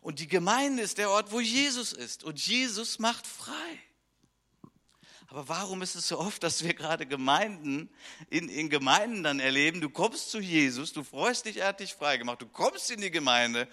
Und 0.00 0.20
die 0.20 0.28
Gemeinde 0.28 0.82
ist 0.82 0.98
der 0.98 1.10
Ort, 1.10 1.32
wo 1.32 1.40
Jesus 1.40 1.92
ist. 1.92 2.22
Und 2.22 2.44
Jesus 2.44 2.98
macht 2.98 3.26
frei. 3.26 3.80
Aber 5.26 5.48
warum 5.48 5.82
ist 5.82 5.96
es 5.96 6.06
so 6.08 6.18
oft, 6.18 6.42
dass 6.42 6.62
wir 6.62 6.72
gerade 6.72 7.04
Gemeinden, 7.04 7.90
in, 8.30 8.48
in 8.48 8.70
Gemeinden 8.70 9.24
dann 9.24 9.40
erleben, 9.40 9.80
du 9.80 9.90
kommst 9.90 10.30
zu 10.30 10.38
Jesus, 10.38 10.92
du 10.92 11.02
freust 11.02 11.46
dich, 11.46 11.56
er 11.56 11.68
hat 11.68 11.80
dich 11.80 11.94
freigemacht, 11.94 12.42
du 12.42 12.46
kommst 12.46 12.90
in 12.92 13.00
die 13.00 13.10
Gemeinde 13.10 13.68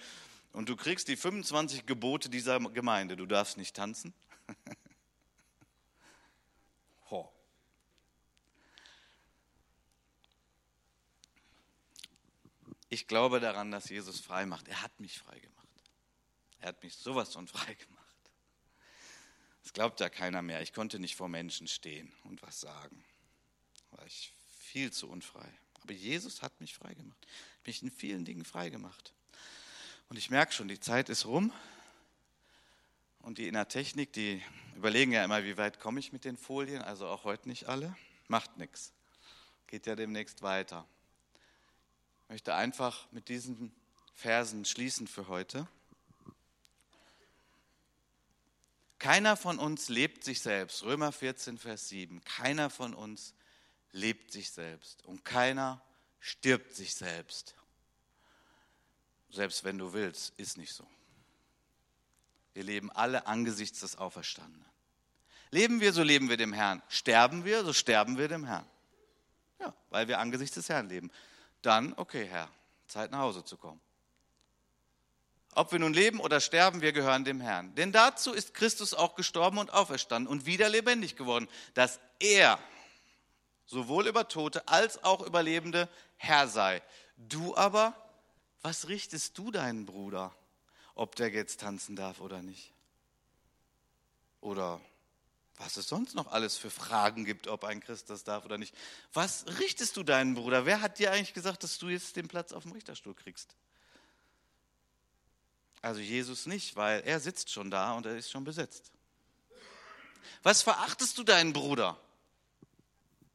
und 0.52 0.68
du 0.68 0.74
kriegst 0.74 1.06
die 1.06 1.16
25 1.16 1.86
Gebote 1.86 2.28
dieser 2.28 2.58
Gemeinde. 2.58 3.16
Du 3.16 3.26
darfst 3.26 3.56
nicht 3.56 3.76
tanzen. 3.76 4.12
Ich 12.94 13.08
glaube 13.08 13.40
daran, 13.40 13.72
dass 13.72 13.88
Jesus 13.88 14.20
frei 14.20 14.46
macht. 14.46 14.68
Er 14.68 14.80
hat 14.80 15.00
mich 15.00 15.18
frei 15.18 15.36
gemacht. 15.36 15.68
Er 16.60 16.68
hat 16.68 16.80
mich 16.84 16.94
sowas 16.94 17.32
von 17.32 17.48
frei 17.48 17.74
gemacht. 17.74 18.30
Das 19.64 19.72
glaubt 19.72 19.98
ja 19.98 20.08
keiner 20.08 20.42
mehr. 20.42 20.62
Ich 20.62 20.72
konnte 20.72 21.00
nicht 21.00 21.16
vor 21.16 21.28
Menschen 21.28 21.66
stehen 21.66 22.12
und 22.22 22.40
was 22.42 22.60
sagen. 22.60 23.04
War 23.90 24.06
ich 24.06 24.32
viel 24.46 24.92
zu 24.92 25.08
unfrei. 25.08 25.48
Aber 25.82 25.92
Jesus 25.92 26.40
hat 26.40 26.60
mich 26.60 26.72
frei 26.72 26.94
gemacht. 26.94 27.26
Hat 27.58 27.66
mich 27.66 27.82
in 27.82 27.90
vielen 27.90 28.24
Dingen 28.24 28.44
frei 28.44 28.70
gemacht. 28.70 29.12
Und 30.08 30.16
ich 30.16 30.30
merke 30.30 30.52
schon, 30.52 30.68
die 30.68 30.78
Zeit 30.78 31.08
ist 31.08 31.26
rum. 31.26 31.52
Und 33.22 33.38
die 33.38 33.48
in 33.48 33.54
der 33.54 33.66
Technik, 33.66 34.12
die 34.12 34.40
überlegen 34.76 35.10
ja 35.10 35.24
immer, 35.24 35.42
wie 35.42 35.56
weit 35.56 35.80
komme 35.80 35.98
ich 35.98 36.12
mit 36.12 36.24
den 36.24 36.36
Folien. 36.36 36.80
Also 36.80 37.08
auch 37.08 37.24
heute 37.24 37.48
nicht 37.48 37.68
alle. 37.68 37.96
Macht 38.28 38.56
nichts. 38.56 38.92
Geht 39.66 39.88
ja 39.88 39.96
demnächst 39.96 40.42
weiter. 40.42 40.86
Ich 42.24 42.30
möchte 42.30 42.54
einfach 42.54 43.06
mit 43.12 43.28
diesen 43.28 43.70
Versen 44.14 44.64
schließen 44.64 45.06
für 45.06 45.28
heute. 45.28 45.68
Keiner 48.98 49.36
von 49.36 49.58
uns 49.58 49.90
lebt 49.90 50.24
sich 50.24 50.40
selbst. 50.40 50.82
Römer 50.84 51.12
14, 51.12 51.58
Vers 51.58 51.90
7. 51.90 52.24
Keiner 52.24 52.70
von 52.70 52.94
uns 52.94 53.34
lebt 53.92 54.32
sich 54.32 54.50
selbst 54.50 55.04
und 55.04 55.24
keiner 55.26 55.82
stirbt 56.18 56.74
sich 56.74 56.94
selbst. 56.94 57.54
Selbst 59.28 59.64
wenn 59.64 59.76
du 59.76 59.92
willst, 59.92 60.32
ist 60.38 60.56
nicht 60.56 60.72
so. 60.72 60.86
Wir 62.54 62.62
leben 62.62 62.90
alle 62.90 63.26
angesichts 63.26 63.80
des 63.80 63.96
Auferstandenen. 63.96 64.64
Leben 65.50 65.80
wir, 65.80 65.92
so 65.92 66.02
leben 66.02 66.30
wir 66.30 66.38
dem 66.38 66.54
Herrn. 66.54 66.82
Sterben 66.88 67.44
wir, 67.44 67.64
so 67.64 67.74
sterben 67.74 68.16
wir 68.16 68.28
dem 68.28 68.46
Herrn. 68.46 68.66
Ja, 69.60 69.74
weil 69.90 70.08
wir 70.08 70.18
angesichts 70.18 70.54
des 70.54 70.70
Herrn 70.70 70.88
leben. 70.88 71.10
Dann, 71.64 71.94
okay, 71.96 72.26
Herr, 72.26 72.50
Zeit 72.86 73.10
nach 73.10 73.20
Hause 73.20 73.42
zu 73.42 73.56
kommen. 73.56 73.80
Ob 75.54 75.72
wir 75.72 75.78
nun 75.78 75.94
leben 75.94 76.20
oder 76.20 76.40
sterben, 76.40 76.82
wir 76.82 76.92
gehören 76.92 77.24
dem 77.24 77.40
Herrn. 77.40 77.74
Denn 77.74 77.90
dazu 77.90 78.32
ist 78.32 78.52
Christus 78.52 78.92
auch 78.92 79.14
gestorben 79.14 79.56
und 79.58 79.72
auferstanden 79.72 80.30
und 80.30 80.46
wieder 80.46 80.68
lebendig 80.68 81.16
geworden, 81.16 81.48
dass 81.72 82.00
er 82.18 82.58
sowohl 83.64 84.08
über 84.08 84.28
Tote 84.28 84.68
als 84.68 85.02
auch 85.04 85.22
über 85.22 85.42
Lebende 85.42 85.88
Herr 86.16 86.48
sei. 86.48 86.82
Du 87.16 87.56
aber, 87.56 87.94
was 88.60 88.88
richtest 88.88 89.38
du 89.38 89.50
deinen 89.50 89.86
Bruder, 89.86 90.34
ob 90.94 91.16
der 91.16 91.30
jetzt 91.30 91.60
tanzen 91.60 91.96
darf 91.96 92.20
oder 92.20 92.42
nicht? 92.42 92.72
Oder 94.40 94.82
was 95.56 95.76
es 95.76 95.88
sonst 95.88 96.14
noch 96.14 96.32
alles 96.32 96.56
für 96.56 96.70
Fragen 96.70 97.24
gibt, 97.24 97.46
ob 97.46 97.64
ein 97.64 97.80
Christ 97.80 98.10
das 98.10 98.24
darf 98.24 98.44
oder 98.44 98.58
nicht. 98.58 98.74
Was 99.12 99.46
richtest 99.60 99.96
du 99.96 100.02
deinen 100.02 100.34
Bruder? 100.34 100.66
Wer 100.66 100.80
hat 100.80 100.98
dir 100.98 101.12
eigentlich 101.12 101.34
gesagt, 101.34 101.62
dass 101.62 101.78
du 101.78 101.88
jetzt 101.88 102.16
den 102.16 102.28
Platz 102.28 102.52
auf 102.52 102.64
dem 102.64 102.72
Richterstuhl 102.72 103.14
kriegst? 103.14 103.54
Also 105.80 106.00
Jesus 106.00 106.46
nicht, 106.46 106.76
weil 106.76 107.02
er 107.02 107.20
sitzt 107.20 107.50
schon 107.50 107.70
da 107.70 107.92
und 107.92 108.06
er 108.06 108.16
ist 108.16 108.30
schon 108.30 108.42
besetzt. 108.42 108.90
Was 110.42 110.62
verachtest 110.62 111.16
du 111.18 111.22
deinen 111.22 111.52
Bruder? 111.52 112.00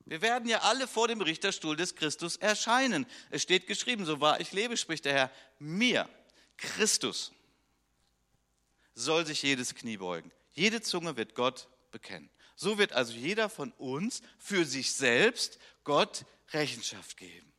Wir 0.06 0.22
werden 0.22 0.50
ja 0.50 0.62
alle 0.62 0.88
vor 0.88 1.08
dem 1.08 1.22
Richterstuhl 1.22 1.76
des 1.76 1.96
Christus 1.96 2.36
erscheinen. 2.36 3.06
Es 3.30 3.44
steht 3.44 3.68
geschrieben, 3.68 4.06
so 4.06 4.20
wahr 4.20 4.42
ich 4.42 4.52
lebe, 4.52 4.76
spricht 4.76 5.06
der 5.06 5.14
Herr, 5.14 5.32
mir, 5.60 6.10
Christus, 6.58 7.32
soll 8.96 9.26
sich 9.26 9.44
jedes 9.44 9.76
Knie 9.76 9.98
beugen. 9.98 10.32
Jede 10.54 10.82
Zunge 10.82 11.16
wird 11.16 11.36
Gott 11.36 11.68
bekennen. 11.92 12.30
So 12.56 12.78
wird 12.78 12.94
also 12.94 13.14
jeder 13.14 13.50
von 13.50 13.72
uns 13.74 14.22
für 14.38 14.66
sich 14.66 14.94
selbst 14.94 15.60
Gott 15.84 16.26
Rechenschaft 16.52 17.18
geben. 17.18 17.52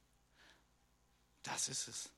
Das 1.42 1.68
ist 1.68 1.88
es. 1.88 2.10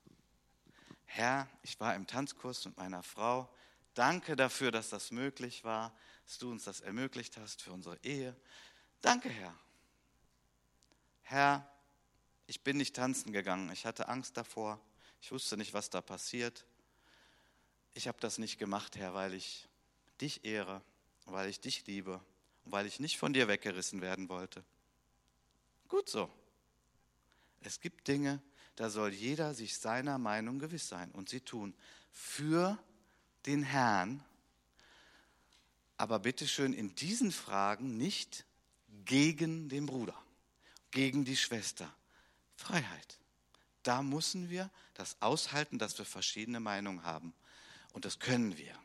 Herr, 1.05 1.49
ich 1.63 1.79
war 1.79 1.95
im 1.95 2.07
Tanzkurs 2.07 2.65
mit 2.65 2.77
meiner 2.77 3.03
Frau. 3.03 3.53
Danke 3.95 4.35
dafür, 4.35 4.71
dass 4.71 4.89
das 4.89 5.11
möglich 5.11 5.63
war, 5.65 5.95
dass 6.25 6.39
du 6.39 6.51
uns 6.51 6.65
das 6.65 6.81
ermöglicht 6.81 7.37
hast 7.37 7.63
für 7.63 7.73
unsere 7.73 7.99
Ehe. 8.03 8.35
Danke, 9.03 9.29
Herr. 9.29 9.55
Herr, 11.23 11.71
ich 12.47 12.63
bin 12.63 12.79
nicht 12.79 12.97
tanzen 12.97 13.33
gegangen. 13.33 13.71
Ich 13.73 13.87
hatte 13.87 14.09
Angst 14.09 14.37
davor. 14.37 14.81
Ich 15.21 15.31
wusste 15.31 15.57
nicht, 15.57 15.75
was 15.75 15.91
da 15.91 16.01
passiert. 16.01 16.65
Ich 17.95 18.09
habe 18.09 18.19
das 18.21 18.39
nicht 18.39 18.59
gemacht, 18.59 18.97
Herr, 18.97 19.15
weil 19.15 19.35
ich 19.35 19.69
dich 20.21 20.45
ehre, 20.45 20.83
weil 21.27 21.49
ich 21.49 21.61
dich 21.61 21.87
liebe 21.87 22.21
und 22.65 22.73
weil 22.73 22.87
ich 22.87 23.01
nicht 23.01 23.19
von 23.19 23.33
dir 23.33 23.49
weggerissen 23.49 24.01
werden 24.01 24.29
wollte. 24.29 24.65
Gut 25.89 26.09
so. 26.09 26.31
Es 27.61 27.81
gibt 27.81 28.09
Dinge, 28.09 28.43
da 28.77 28.91
soll 28.91 29.13
jeder 29.13 29.55
sich 29.55 29.77
seiner 29.77 30.19
Meinung 30.19 30.59
gewiss 30.59 30.89
sein 30.89 31.11
und 31.13 31.29
sie 31.29 31.41
tun. 31.41 31.75
Für 32.11 32.79
den 33.47 33.63
Herrn, 33.63 34.25
aber 35.97 36.19
bitteschön 36.19 36.73
in 36.73 36.95
diesen 36.95 37.31
Fragen 37.31 37.97
nicht 37.97 38.45
gegen 39.05 39.69
den 39.69 39.87
Bruder, 39.87 40.17
gegen 40.91 41.25
die 41.25 41.37
Schwester. 41.37 41.95
Freiheit. 42.57 43.19
Da 43.83 44.03
müssen 44.03 44.51
wir 44.51 44.71
das 44.95 45.21
aushalten, 45.21 45.79
dass 45.79 45.99
wir 45.99 46.05
verschiedene 46.05 46.61
Meinungen 46.61 47.03
haben. 47.03 47.35
Und 47.93 48.05
das 48.05 48.19
können 48.19 48.57
wir, 48.57 48.79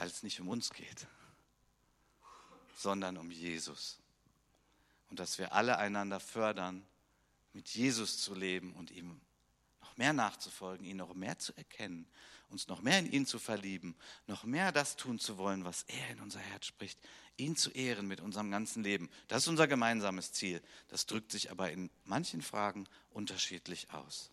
weil 0.00 0.08
es 0.08 0.22
nicht 0.22 0.40
um 0.40 0.48
uns 0.48 0.70
geht, 0.70 1.06
sondern 2.74 3.18
um 3.18 3.30
Jesus. 3.30 3.98
Und 5.10 5.20
dass 5.20 5.36
wir 5.36 5.52
alle 5.52 5.76
einander 5.76 6.20
fördern 6.20 6.86
mit 7.52 7.68
Jesus 7.68 8.16
zu 8.16 8.34
leben 8.34 8.72
und 8.72 8.90
ihm 8.90 9.20
noch 9.82 9.98
mehr 9.98 10.14
nachzufolgen, 10.14 10.86
ihn 10.86 10.96
noch 10.96 11.12
mehr 11.12 11.38
zu 11.38 11.54
erkennen, 11.54 12.08
uns 12.48 12.66
noch 12.66 12.80
mehr 12.80 12.98
in 12.98 13.12
ihn 13.12 13.26
zu 13.26 13.38
verlieben, 13.38 13.94
noch 14.26 14.44
mehr 14.44 14.72
das 14.72 14.96
tun 14.96 15.18
zu 15.18 15.36
wollen, 15.36 15.66
was 15.66 15.82
er 15.82 16.08
in 16.08 16.20
unser 16.20 16.40
Herz 16.40 16.64
spricht, 16.64 16.98
ihn 17.36 17.54
zu 17.54 17.70
ehren 17.70 18.08
mit 18.08 18.22
unserem 18.22 18.50
ganzen 18.50 18.82
Leben. 18.82 19.10
Das 19.28 19.42
ist 19.42 19.48
unser 19.48 19.68
gemeinsames 19.68 20.32
Ziel. 20.32 20.62
Das 20.88 21.04
drückt 21.04 21.30
sich 21.30 21.50
aber 21.50 21.72
in 21.72 21.90
manchen 22.04 22.40
Fragen 22.40 22.88
unterschiedlich 23.10 23.90
aus. 23.90 24.30